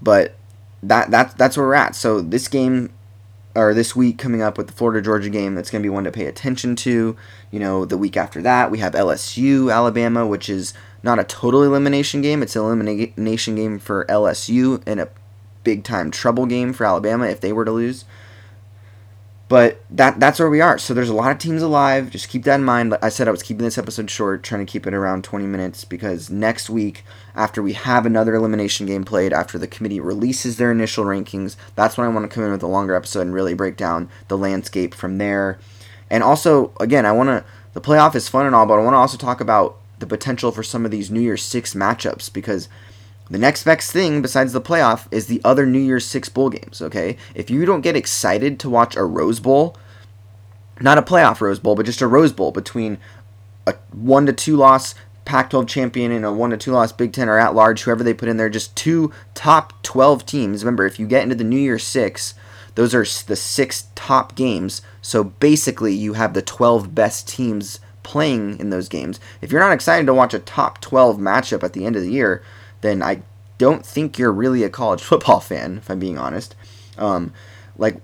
but 0.00 0.34
that 0.82 1.10
that's 1.10 1.34
that's 1.34 1.56
where 1.56 1.66
we're 1.66 1.74
at. 1.74 1.96
So 1.96 2.20
this 2.20 2.48
game 2.48 2.90
or 3.54 3.74
this 3.74 3.96
week 3.96 4.18
coming 4.18 4.42
up 4.42 4.56
with 4.56 4.68
the 4.68 4.72
Florida 4.72 5.02
Georgia 5.02 5.30
game, 5.30 5.54
that's 5.54 5.70
going 5.70 5.82
to 5.82 5.86
be 5.86 5.90
one 5.90 6.04
to 6.04 6.12
pay 6.12 6.26
attention 6.26 6.76
to. 6.76 7.16
You 7.50 7.58
know, 7.58 7.84
the 7.84 7.98
week 7.98 8.16
after 8.16 8.40
that 8.42 8.70
we 8.70 8.78
have 8.78 8.92
LSU 8.92 9.72
Alabama, 9.72 10.26
which 10.26 10.48
is 10.48 10.74
not 11.02 11.18
a 11.18 11.24
total 11.24 11.62
elimination 11.62 12.22
game. 12.22 12.42
It's 12.42 12.56
an 12.56 12.62
elimination 12.62 13.54
game 13.54 13.78
for 13.78 14.04
LSU 14.06 14.82
and 14.86 15.00
a 15.00 15.08
big 15.64 15.84
time 15.84 16.10
trouble 16.10 16.46
game 16.46 16.72
for 16.72 16.84
Alabama 16.84 17.26
if 17.26 17.40
they 17.40 17.52
were 17.52 17.64
to 17.64 17.72
lose. 17.72 18.04
But 19.48 19.82
that 19.88 20.20
that's 20.20 20.38
where 20.38 20.50
we 20.50 20.60
are. 20.60 20.76
So 20.76 20.92
there's 20.92 21.08
a 21.08 21.14
lot 21.14 21.32
of 21.32 21.38
teams 21.38 21.62
alive. 21.62 22.10
Just 22.10 22.28
keep 22.28 22.44
that 22.44 22.56
in 22.56 22.64
mind. 22.64 22.94
I 23.00 23.08
said 23.08 23.28
I 23.28 23.30
was 23.30 23.42
keeping 23.42 23.64
this 23.64 23.78
episode 23.78 24.10
short, 24.10 24.42
trying 24.42 24.64
to 24.64 24.70
keep 24.70 24.86
it 24.86 24.92
around 24.92 25.24
20 25.24 25.46
minutes 25.46 25.86
because 25.86 26.28
next 26.28 26.68
week, 26.68 27.02
after 27.34 27.62
we 27.62 27.72
have 27.72 28.04
another 28.04 28.34
elimination 28.34 28.84
game 28.84 29.04
played, 29.04 29.32
after 29.32 29.56
the 29.56 29.66
committee 29.66 30.00
releases 30.00 30.58
their 30.58 30.70
initial 30.70 31.06
rankings, 31.06 31.56
that's 31.76 31.96
when 31.96 32.06
I 32.06 32.10
want 32.10 32.30
to 32.30 32.34
come 32.34 32.44
in 32.44 32.52
with 32.52 32.62
a 32.62 32.66
longer 32.66 32.94
episode 32.94 33.22
and 33.22 33.32
really 33.32 33.54
break 33.54 33.78
down 33.78 34.10
the 34.28 34.36
landscape 34.36 34.92
from 34.92 35.16
there. 35.16 35.58
And 36.10 36.22
also, 36.22 36.72
again, 36.78 37.06
I 37.06 37.12
want 37.12 37.28
to 37.28 37.44
the 37.72 37.80
playoff 37.80 38.14
is 38.14 38.28
fun 38.28 38.44
and 38.44 38.54
all, 38.54 38.66
but 38.66 38.74
I 38.74 38.82
want 38.82 38.94
to 38.94 38.98
also 38.98 39.16
talk 39.16 39.40
about 39.40 39.78
the 39.98 40.06
potential 40.06 40.52
for 40.52 40.62
some 40.62 40.84
of 40.84 40.90
these 40.90 41.10
New 41.10 41.20
Year's 41.20 41.42
Six 41.42 41.74
matchups 41.74 42.32
because 42.32 42.68
The 43.30 43.38
next 43.38 43.64
best 43.64 43.92
thing 43.92 44.22
besides 44.22 44.54
the 44.54 44.60
playoff 44.60 45.06
is 45.10 45.26
the 45.26 45.40
other 45.44 45.66
New 45.66 45.78
Year's 45.78 46.06
Six 46.06 46.28
bowl 46.28 46.48
games, 46.48 46.80
okay? 46.80 47.16
If 47.34 47.50
you 47.50 47.66
don't 47.66 47.82
get 47.82 47.96
excited 47.96 48.58
to 48.60 48.70
watch 48.70 48.96
a 48.96 49.04
Rose 49.04 49.38
Bowl, 49.38 49.76
not 50.80 50.98
a 50.98 51.02
playoff 51.02 51.40
Rose 51.40 51.58
Bowl, 51.58 51.74
but 51.74 51.86
just 51.86 52.00
a 52.00 52.06
Rose 52.06 52.32
Bowl 52.32 52.52
between 52.52 52.98
a 53.66 53.74
1 53.92 54.26
to 54.26 54.32
2 54.32 54.56
loss 54.56 54.94
Pac 55.26 55.50
12 55.50 55.66
champion 55.66 56.10
and 56.10 56.24
a 56.24 56.32
1 56.32 56.50
to 56.50 56.56
2 56.56 56.72
loss 56.72 56.90
Big 56.90 57.12
10 57.12 57.28
or 57.28 57.38
at 57.38 57.54
large, 57.54 57.82
whoever 57.82 58.02
they 58.02 58.14
put 58.14 58.30
in 58.30 58.38
there, 58.38 58.48
just 58.48 58.74
two 58.74 59.12
top 59.34 59.82
12 59.82 60.24
teams. 60.24 60.64
Remember, 60.64 60.86
if 60.86 60.98
you 60.98 61.06
get 61.06 61.22
into 61.22 61.34
the 61.34 61.44
New 61.44 61.58
Year's 61.58 61.84
Six, 61.84 62.32
those 62.76 62.94
are 62.94 63.04
the 63.26 63.36
six 63.36 63.88
top 63.94 64.36
games. 64.36 64.80
So 65.02 65.24
basically, 65.24 65.92
you 65.92 66.14
have 66.14 66.32
the 66.32 66.40
12 66.40 66.94
best 66.94 67.28
teams 67.28 67.80
playing 68.08 68.58
in 68.58 68.70
those 68.70 68.88
games. 68.88 69.20
If 69.42 69.52
you're 69.52 69.60
not 69.60 69.74
excited 69.74 70.06
to 70.06 70.14
watch 70.14 70.32
a 70.32 70.38
top 70.38 70.80
12 70.80 71.18
matchup 71.18 71.62
at 71.62 71.74
the 71.74 71.84
end 71.84 71.94
of 71.94 72.00
the 72.00 72.10
year, 72.10 72.42
then 72.80 73.02
I 73.02 73.20
don't 73.58 73.84
think 73.84 74.18
you're 74.18 74.32
really 74.32 74.64
a 74.64 74.70
college 74.70 75.02
football 75.10 75.40
fan, 75.40 75.76
if 75.76 75.90
I'm 75.90 75.98
being 75.98 76.16
honest. 76.16 76.56
Um, 76.96 77.34
like 77.76 78.00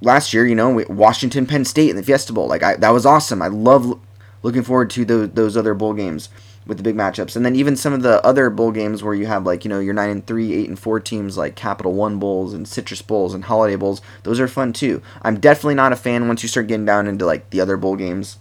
last 0.00 0.32
year, 0.32 0.46
you 0.46 0.54
know, 0.54 0.82
Washington, 0.88 1.44
Penn 1.46 1.66
State 1.66 1.90
in 1.90 1.96
the 1.96 2.02
Fiesta 2.02 2.32
Bowl, 2.32 2.48
like 2.48 2.62
I, 2.62 2.76
that 2.76 2.90
was 2.90 3.04
awesome. 3.04 3.42
I 3.42 3.48
love 3.48 4.00
looking 4.42 4.62
forward 4.62 4.88
to 4.90 5.04
those 5.04 5.30
those 5.32 5.54
other 5.54 5.74
bowl 5.74 5.92
games 5.92 6.30
with 6.66 6.78
the 6.78 6.82
big 6.82 6.96
matchups, 6.96 7.36
and 7.36 7.44
then 7.44 7.54
even 7.54 7.76
some 7.76 7.92
of 7.92 8.02
the 8.02 8.24
other 8.24 8.48
bowl 8.48 8.72
games 8.72 9.02
where 9.02 9.14
you 9.14 9.26
have 9.26 9.44
like 9.44 9.66
you 9.66 9.68
know 9.68 9.80
your 9.80 9.92
nine 9.92 10.08
and 10.08 10.26
three, 10.26 10.54
eight 10.54 10.68
and 10.68 10.78
four 10.78 10.98
teams 10.98 11.36
like 11.36 11.56
Capital 11.56 11.92
One 11.92 12.18
bowls 12.18 12.54
and 12.54 12.66
Citrus 12.66 13.02
bowls 13.02 13.34
and 13.34 13.44
Holiday 13.44 13.76
bowls. 13.76 14.00
Those 14.22 14.40
are 14.40 14.48
fun 14.48 14.72
too. 14.72 15.02
I'm 15.20 15.38
definitely 15.38 15.74
not 15.74 15.92
a 15.92 15.96
fan 15.96 16.26
once 16.26 16.42
you 16.42 16.48
start 16.48 16.68
getting 16.68 16.86
down 16.86 17.06
into 17.06 17.26
like 17.26 17.50
the 17.50 17.60
other 17.60 17.76
bowl 17.76 17.96
games. 17.96 18.38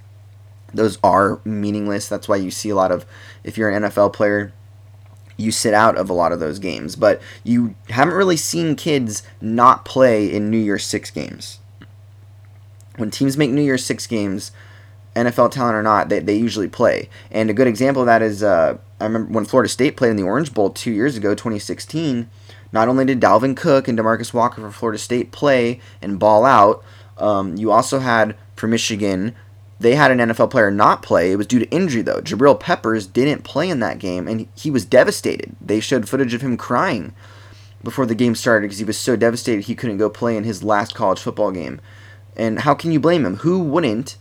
Those 0.74 0.98
are 1.04 1.40
meaningless. 1.44 2.08
That's 2.08 2.28
why 2.28 2.38
you 2.38 2.52
see 2.52 2.70
a 2.70 2.76
lot 2.76 2.92
of 2.92 3.06
if 3.44 3.58
you're 3.58 3.70
an 3.70 3.84
NFL 3.84 4.14
player 4.14 4.54
you 5.40 5.52
sit 5.52 5.74
out 5.74 5.98
of 5.98 6.10
a 6.10 6.14
lot 6.14 6.32
of 6.32 6.40
those 6.40 6.60
games. 6.60 6.96
But 6.96 7.22
you 7.44 7.76
haven't 7.90 8.14
really 8.14 8.38
seen 8.38 8.76
kids 8.76 9.24
not 9.42 9.86
play 9.86 10.32
in 10.32 10.52
New 10.52 10.58
Year's 10.58 10.84
Six 10.84 11.10
games. 11.10 11.60
When 12.98 13.10
teams 13.10 13.38
make 13.38 13.50
New 13.50 13.62
Year's 13.62 13.86
Six 13.86 14.06
games, 14.06 14.52
NFL 15.16 15.52
talent 15.52 15.76
or 15.76 15.84
not, 15.84 16.10
they, 16.10 16.20
they 16.20 16.36
usually 16.36 16.68
play. 16.68 17.10
And 17.32 17.50
a 17.50 17.54
good 17.54 17.68
example 17.68 18.02
of 18.02 18.08
that 18.08 18.22
is 18.22 18.44
uh, 18.44 18.78
I 19.00 19.06
remember 19.06 19.32
when 19.32 19.46
Florida 19.46 19.70
State 19.70 19.96
played 19.96 20.12
in 20.12 20.18
the 20.18 20.24
Orange 20.24 20.54
Bowl 20.54 20.70
two 20.70 20.92
years 20.92 21.16
ago, 21.16 21.34
2016. 21.34 22.30
Not 22.72 22.88
only 22.88 23.06
did 23.06 23.22
Dalvin 23.22 23.58
Cook 23.58 23.88
and 23.88 23.98
Demarcus 23.98 24.34
Walker 24.34 24.62
for 24.62 24.72
Florida 24.72 25.00
State 25.00 25.32
play 25.32 25.80
and 26.02 26.20
ball 26.20 26.46
out, 26.46 26.84
um, 27.18 27.56
you 27.56 27.72
also 27.72 28.00
had 28.00 28.36
for 28.56 28.68
Michigan 28.68 29.36
they 29.80 29.96
had 29.96 30.12
an 30.12 30.20
NFL 30.20 30.52
player 30.52 30.70
not 30.70 31.02
play. 31.02 31.32
It 31.32 31.38
was 31.38 31.48
due 31.48 31.60
to 31.60 31.70
injury, 31.70 32.02
though. 32.02 32.22
Jabril 32.22 32.60
Peppers 32.60 33.08
didn't 33.08 33.44
play 33.44 33.70
in 33.70 33.80
that 33.80 34.00
game, 34.00 34.28
and 34.28 34.48
he 34.56 34.70
was 34.70 34.86
devastated. 34.86 35.56
They 35.62 35.80
showed 35.80 36.10
footage 36.10 36.34
of 36.34 36.42
him 36.42 36.58
crying 36.58 37.14
before 37.82 38.06
the 38.06 38.16
game 38.16 38.36
started 38.36 38.68
because 38.68 38.80
he 38.80 38.86
was 38.86 38.98
so 38.98 39.16
devastated 39.16 39.64
he 39.64 39.76
couldn't 39.76 39.98
go 39.98 40.10
play 40.10 40.36
in 40.36 40.44
his 40.44 40.64
last 40.64 40.94
college 40.94 41.20
football 41.20 41.52
game. 41.52 41.80
And 42.36 42.60
how 42.60 42.74
can 42.74 42.92
you 42.92 43.00
blame 43.00 43.26
him? 43.26 43.38
Who 43.38 43.60
wouldn't? 43.60 44.18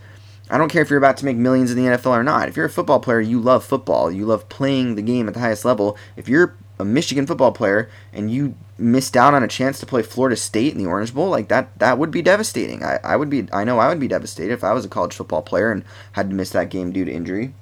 I 0.50 0.58
don't 0.58 0.70
care 0.70 0.80
if 0.80 0.90
you're 0.90 0.98
about 0.98 1.16
to 1.18 1.24
make 1.24 1.36
millions 1.36 1.70
in 1.70 1.76
the 1.76 1.90
NFL 1.90 2.12
or 2.12 2.24
not. 2.24 2.48
If 2.48 2.56
you're 2.56 2.66
a 2.66 2.70
football 2.70 3.00
player, 3.00 3.20
you 3.20 3.38
love 3.38 3.64
football. 3.64 4.10
You 4.10 4.24
love 4.26 4.48
playing 4.48 4.94
the 4.94 5.02
game 5.02 5.28
at 5.28 5.34
the 5.34 5.40
highest 5.40 5.64
level. 5.64 5.96
If 6.16 6.28
you're 6.28 6.56
a 6.78 6.84
Michigan 6.84 7.26
football 7.26 7.52
player 7.52 7.90
and 8.12 8.30
you 8.30 8.54
missed 8.78 9.16
out 9.16 9.34
on 9.34 9.42
a 9.42 9.48
chance 9.48 9.80
to 9.80 9.86
play 9.86 10.02
Florida 10.02 10.36
State 10.36 10.72
in 10.72 10.78
the 10.78 10.86
Orange 10.86 11.12
Bowl, 11.12 11.28
like 11.28 11.48
that 11.48 11.76
that 11.78 11.98
would 11.98 12.10
be 12.10 12.22
devastating. 12.22 12.84
I, 12.84 12.98
I 13.02 13.16
would 13.16 13.30
be 13.30 13.48
I 13.52 13.64
know 13.64 13.78
I 13.78 13.88
would 13.88 14.00
be 14.00 14.08
devastated 14.08 14.52
if 14.52 14.64
I 14.64 14.72
was 14.72 14.84
a 14.84 14.88
college 14.88 15.14
football 15.14 15.42
player 15.42 15.72
and 15.72 15.84
had 16.12 16.30
to 16.30 16.36
miss 16.36 16.50
that 16.50 16.70
game 16.70 16.92
due 16.92 17.04
to 17.04 17.12
injury. 17.12 17.54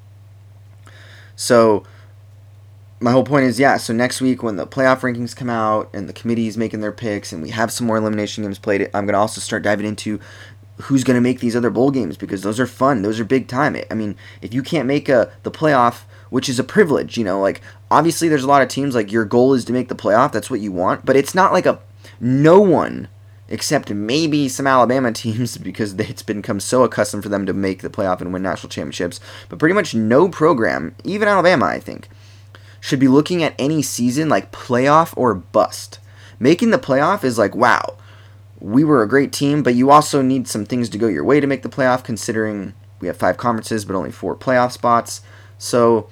So 1.34 1.84
my 2.98 3.12
whole 3.12 3.24
point 3.24 3.44
is 3.44 3.60
yeah, 3.60 3.76
so 3.76 3.92
next 3.92 4.20
week 4.20 4.42
when 4.42 4.56
the 4.56 4.66
playoff 4.66 5.00
rankings 5.00 5.36
come 5.36 5.50
out 5.50 5.90
and 5.92 6.08
the 6.08 6.12
committee's 6.12 6.56
making 6.56 6.80
their 6.80 6.92
picks 6.92 7.32
and 7.32 7.42
we 7.42 7.50
have 7.50 7.70
some 7.70 7.86
more 7.86 7.98
elimination 7.98 8.42
games 8.44 8.58
played, 8.58 8.90
I'm 8.94 9.06
gonna 9.06 9.18
also 9.18 9.40
start 9.40 9.62
diving 9.62 9.86
into 9.86 10.18
who's 10.82 11.04
going 11.04 11.14
to 11.14 11.20
make 11.20 11.40
these 11.40 11.56
other 11.56 11.70
bowl 11.70 11.90
games 11.90 12.16
because 12.16 12.42
those 12.42 12.60
are 12.60 12.66
fun. 12.66 13.02
Those 13.02 13.18
are 13.18 13.24
big 13.24 13.48
time. 13.48 13.76
I 13.90 13.94
mean, 13.94 14.16
if 14.42 14.52
you 14.52 14.62
can't 14.62 14.86
make 14.86 15.08
a 15.08 15.32
the 15.42 15.50
playoff, 15.50 16.02
which 16.30 16.48
is 16.48 16.58
a 16.58 16.64
privilege, 16.64 17.16
you 17.16 17.24
know, 17.24 17.40
like 17.40 17.60
obviously 17.90 18.28
there's 18.28 18.44
a 18.44 18.48
lot 18.48 18.62
of 18.62 18.68
teams 18.68 18.94
like 18.94 19.12
your 19.12 19.24
goal 19.24 19.54
is 19.54 19.64
to 19.66 19.72
make 19.72 19.88
the 19.88 19.94
playoff. 19.94 20.32
That's 20.32 20.50
what 20.50 20.60
you 20.60 20.72
want, 20.72 21.04
but 21.04 21.16
it's 21.16 21.34
not 21.34 21.52
like 21.52 21.66
a 21.66 21.80
no 22.20 22.60
one 22.60 23.08
except 23.48 23.90
maybe 23.90 24.48
some 24.48 24.66
Alabama 24.66 25.12
teams 25.14 25.56
because 25.56 25.94
it's 25.94 26.22
become 26.22 26.60
so 26.60 26.84
accustomed 26.84 27.22
for 27.22 27.28
them 27.28 27.46
to 27.46 27.52
make 27.52 27.82
the 27.82 27.90
playoff 27.90 28.20
and 28.20 28.32
win 28.32 28.42
national 28.42 28.70
championships. 28.70 29.20
But 29.48 29.58
pretty 29.58 29.74
much 29.74 29.94
no 29.94 30.28
program, 30.28 30.94
even 31.04 31.28
Alabama, 31.28 31.66
I 31.66 31.80
think, 31.80 32.08
should 32.80 33.00
be 33.00 33.08
looking 33.08 33.42
at 33.42 33.54
any 33.58 33.82
season 33.82 34.28
like 34.28 34.52
playoff 34.52 35.14
or 35.16 35.34
bust. 35.34 36.00
Making 36.38 36.70
the 36.70 36.78
playoff 36.78 37.24
is 37.24 37.38
like, 37.38 37.54
wow, 37.54 37.96
we 38.60 38.84
were 38.84 39.02
a 39.02 39.08
great 39.08 39.32
team, 39.32 39.62
but 39.62 39.74
you 39.74 39.90
also 39.90 40.22
need 40.22 40.48
some 40.48 40.64
things 40.64 40.88
to 40.90 40.98
go 40.98 41.08
your 41.08 41.24
way 41.24 41.40
to 41.40 41.46
make 41.46 41.62
the 41.62 41.68
playoff, 41.68 42.04
considering 42.04 42.74
we 43.00 43.08
have 43.08 43.16
five 43.16 43.36
conferences 43.36 43.84
but 43.84 43.94
only 43.94 44.10
four 44.10 44.34
playoff 44.34 44.72
spots. 44.72 45.20
So 45.58 46.08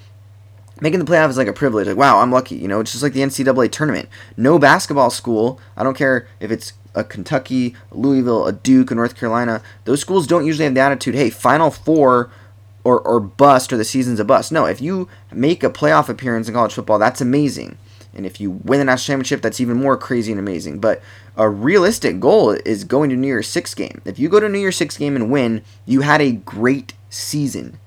making 0.80 0.98
the 0.98 1.06
playoff 1.06 1.30
is 1.30 1.36
like 1.36 1.48
a 1.48 1.52
privilege. 1.52 1.86
Like, 1.86 1.96
wow, 1.96 2.20
I'm 2.20 2.30
lucky. 2.30 2.56
You 2.56 2.68
know, 2.68 2.80
it's 2.80 2.92
just 2.92 3.02
like 3.02 3.12
the 3.12 3.20
NCAA 3.20 3.70
tournament. 3.70 4.08
No 4.36 4.58
basketball 4.58 5.10
school, 5.10 5.60
I 5.76 5.82
don't 5.82 5.96
care 5.96 6.28
if 6.40 6.50
it's 6.50 6.72
a 6.94 7.04
Kentucky, 7.04 7.74
Louisville, 7.90 8.46
a 8.46 8.52
Duke, 8.52 8.90
a 8.90 8.94
North 8.94 9.16
Carolina, 9.16 9.62
those 9.84 10.00
schools 10.00 10.26
don't 10.26 10.46
usually 10.46 10.64
have 10.64 10.74
the 10.74 10.80
attitude, 10.80 11.14
hey, 11.14 11.30
Final 11.30 11.70
Four 11.70 12.30
or, 12.84 13.00
or 13.00 13.18
bust 13.18 13.72
or 13.72 13.76
the 13.76 13.84
season's 13.84 14.20
a 14.20 14.24
bust. 14.24 14.52
No, 14.52 14.66
if 14.66 14.80
you 14.80 15.08
make 15.32 15.64
a 15.64 15.70
playoff 15.70 16.08
appearance 16.08 16.48
in 16.48 16.54
college 16.54 16.74
football, 16.74 16.98
that's 16.98 17.20
amazing. 17.20 17.78
And 18.14 18.24
if 18.24 18.40
you 18.40 18.50
win 18.50 18.78
the 18.78 18.84
national 18.84 19.14
championship, 19.14 19.42
that's 19.42 19.60
even 19.60 19.76
more 19.76 19.96
crazy 19.96 20.32
and 20.32 20.38
amazing. 20.38 20.78
But 20.78 21.02
a 21.36 21.48
realistic 21.48 22.20
goal 22.20 22.50
is 22.50 22.84
going 22.84 23.10
to 23.10 23.16
New 23.16 23.26
Year's 23.26 23.48
Six 23.48 23.74
game. 23.74 24.00
If 24.04 24.18
you 24.18 24.28
go 24.28 24.40
to 24.40 24.48
New 24.48 24.58
Year's 24.58 24.76
Six 24.76 24.96
game 24.96 25.16
and 25.16 25.30
win, 25.30 25.62
you 25.84 26.02
had 26.02 26.20
a 26.20 26.32
great 26.32 26.94
season 27.10 27.78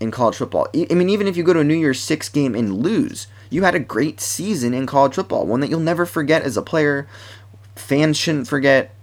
in 0.00 0.10
college 0.10 0.36
football. 0.36 0.68
I 0.74 0.94
mean, 0.94 1.10
even 1.10 1.26
if 1.26 1.36
you 1.36 1.42
go 1.42 1.52
to 1.52 1.60
a 1.60 1.64
New 1.64 1.74
Year's 1.74 2.00
Six 2.00 2.28
game 2.28 2.54
and 2.54 2.82
lose, 2.82 3.26
you 3.50 3.62
had 3.62 3.74
a 3.74 3.80
great 3.80 4.20
season 4.20 4.74
in 4.74 4.86
college 4.86 5.14
football, 5.14 5.46
one 5.46 5.60
that 5.60 5.70
you'll 5.70 5.80
never 5.80 6.06
forget 6.06 6.42
as 6.42 6.56
a 6.56 6.62
player. 6.62 7.06
Fans 7.76 8.16
shouldn't 8.16 8.48
forget. 8.48 8.94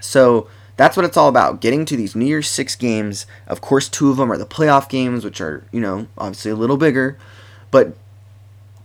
So 0.00 0.48
that's 0.76 0.96
what 0.96 1.04
it's 1.04 1.16
all 1.16 1.28
about 1.28 1.60
getting 1.60 1.84
to 1.86 1.96
these 1.96 2.14
New 2.14 2.24
Year's 2.24 2.48
Six 2.48 2.76
games. 2.76 3.26
Of 3.46 3.60
course, 3.60 3.88
two 3.88 4.10
of 4.10 4.16
them 4.16 4.30
are 4.30 4.38
the 4.38 4.46
playoff 4.46 4.88
games, 4.88 5.24
which 5.24 5.40
are, 5.40 5.64
you 5.72 5.80
know, 5.80 6.06
obviously 6.16 6.52
a 6.52 6.56
little 6.56 6.76
bigger. 6.76 7.18
But 7.70 7.96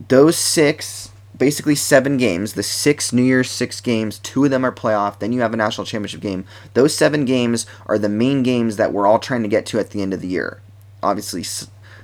those 0.08 0.38
six, 0.38 1.12
basically 1.38 1.76
seven 1.76 2.18
games, 2.18 2.54
the 2.54 2.63
six 2.63 3.13
New 3.13 3.24
Year's 3.24 3.50
six 3.50 3.82
games, 3.82 4.20
two 4.20 4.46
of 4.46 4.52
them 4.52 4.66
are 4.66 4.72
playoff, 4.72 5.20
then 5.20 5.32
you 5.32 5.42
have 5.42 5.54
a 5.54 5.58
national 5.58 5.86
championship 5.86 6.22
game. 6.22 6.46
Those 6.74 6.96
seven 6.96 7.26
games 7.26 7.66
are 7.86 7.98
the 7.98 8.10
main 8.10 8.44
games 8.44 8.78
that 8.78 8.94
we're 8.94 9.08
all 9.08 9.20
trying 9.20 9.44
to 9.44 9.50
get 9.50 9.66
to 9.68 9.80
at 9.80 9.92
the 9.92 10.02
end 10.02 10.13
of 10.13 10.22
the 10.22 10.28
year. 10.28 10.62
Obviously, 11.02 11.44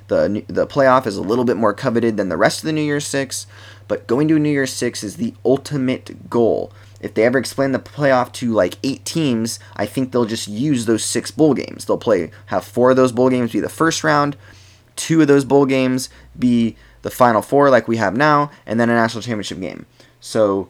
the 0.07 0.43
the 0.47 0.67
playoff 0.67 1.07
is 1.07 1.15
a 1.15 1.21
little 1.21 1.45
bit 1.45 1.57
more 1.57 1.73
coveted 1.73 2.17
than 2.17 2.29
the 2.29 2.37
rest 2.37 2.59
of 2.59 2.65
the 2.65 2.73
New 2.73 2.81
Year's 2.81 3.07
six, 3.07 3.47
but 3.87 4.07
going 4.07 4.27
to 4.27 4.35
a 4.35 4.39
New 4.39 4.49
Year's 4.49 4.73
six 4.73 5.03
is 5.03 5.15
the 5.15 5.33
ultimate 5.45 6.29
goal. 6.29 6.71
If 6.99 7.13
they 7.13 7.23
ever 7.23 7.37
explain 7.37 7.71
the 7.71 7.79
playoff 7.79 8.33
to 8.33 8.51
like 8.51 8.75
eight 8.83 9.05
teams, 9.05 9.57
I 9.77 9.85
think 9.85 10.11
they'll 10.11 10.25
just 10.25 10.49
use 10.49 10.85
those 10.85 11.03
six 11.03 11.31
bowl 11.31 11.53
games. 11.53 11.85
They'll 11.85 11.97
play 11.97 12.31
have 12.47 12.65
four 12.65 12.91
of 12.91 12.97
those 12.97 13.13
bowl 13.13 13.29
games 13.29 13.53
be 13.53 13.61
the 13.61 13.69
first 13.69 14.03
round, 14.03 14.35
two 14.97 15.21
of 15.21 15.27
those 15.27 15.45
bowl 15.45 15.65
games 15.65 16.09
be 16.37 16.75
the 17.01 17.09
Final 17.09 17.41
Four 17.41 17.69
like 17.69 17.87
we 17.87 17.97
have 17.97 18.15
now, 18.15 18.51
and 18.65 18.79
then 18.79 18.89
a 18.89 18.95
national 18.95 19.21
championship 19.21 19.59
game. 19.59 19.85
So 20.19 20.69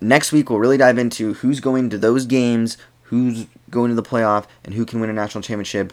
next 0.00 0.32
week 0.32 0.50
we'll 0.50 0.58
really 0.58 0.76
dive 0.76 0.98
into 0.98 1.34
who's 1.34 1.60
going 1.60 1.90
to 1.90 1.98
those 1.98 2.26
games, 2.26 2.76
who's 3.04 3.46
going 3.70 3.90
to 3.90 3.94
the 3.94 4.02
playoff, 4.02 4.46
and 4.64 4.74
who 4.74 4.84
can 4.84 5.00
win 5.00 5.10
a 5.10 5.14
national 5.14 5.42
championship. 5.42 5.92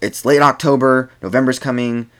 It's 0.00 0.24
late 0.24 0.42
October, 0.42 1.10
November's 1.22 1.58
coming. 1.58 2.10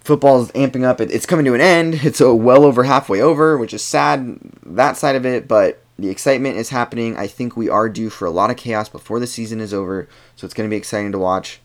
Football's 0.00 0.52
amping 0.52 0.84
up. 0.84 1.00
It's 1.00 1.26
coming 1.26 1.44
to 1.46 1.54
an 1.54 1.60
end. 1.60 2.00
It's 2.04 2.20
a 2.20 2.34
well 2.34 2.64
over 2.64 2.84
halfway 2.84 3.20
over, 3.20 3.56
which 3.56 3.74
is 3.74 3.82
sad, 3.82 4.38
that 4.64 4.96
side 4.96 5.16
of 5.16 5.24
it, 5.24 5.48
but 5.48 5.82
the 5.98 6.10
excitement 6.10 6.56
is 6.56 6.70
happening. 6.70 7.16
I 7.16 7.26
think 7.26 7.56
we 7.56 7.68
are 7.68 7.88
due 7.88 8.10
for 8.10 8.26
a 8.26 8.30
lot 8.30 8.50
of 8.50 8.56
chaos 8.56 8.88
before 8.88 9.20
the 9.20 9.26
season 9.26 9.60
is 9.60 9.72
over, 9.72 10.08
so 10.36 10.44
it's 10.44 10.54
going 10.54 10.68
to 10.68 10.72
be 10.72 10.76
exciting 10.76 11.12
to 11.12 11.18
watch. 11.18 11.60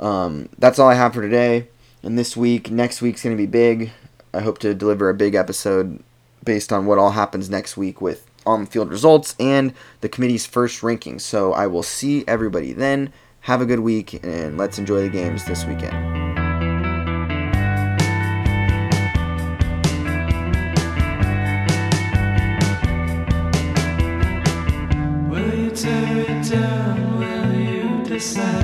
Um, 0.00 0.48
that's 0.58 0.78
all 0.78 0.88
I 0.88 0.94
have 0.94 1.14
for 1.14 1.22
today. 1.22 1.68
And 2.02 2.18
this 2.18 2.36
week, 2.36 2.70
next 2.70 3.02
week's 3.02 3.22
going 3.22 3.36
to 3.36 3.40
be 3.40 3.46
big. 3.46 3.90
I 4.32 4.40
hope 4.40 4.58
to 4.58 4.74
deliver 4.74 5.08
a 5.08 5.14
big 5.14 5.34
episode 5.34 6.02
based 6.44 6.72
on 6.72 6.86
what 6.86 6.98
all 6.98 7.12
happens 7.12 7.50
next 7.50 7.76
week 7.76 8.00
with 8.00 8.30
on 8.46 8.64
field 8.64 8.90
results 8.90 9.34
and 9.40 9.74
the 10.00 10.08
committee's 10.08 10.46
first 10.46 10.82
rankings. 10.82 11.22
So 11.22 11.52
I 11.52 11.66
will 11.66 11.82
see 11.82 12.24
everybody 12.28 12.72
then. 12.72 13.12
Have 13.40 13.60
a 13.60 13.66
good 13.66 13.80
week 13.80 14.24
and 14.24 14.56
let's 14.56 14.78
enjoy 14.78 15.02
the 15.02 15.08
games 15.08 15.44
this 15.44 15.64
weekend. 15.64 16.34
decide. 28.16 28.55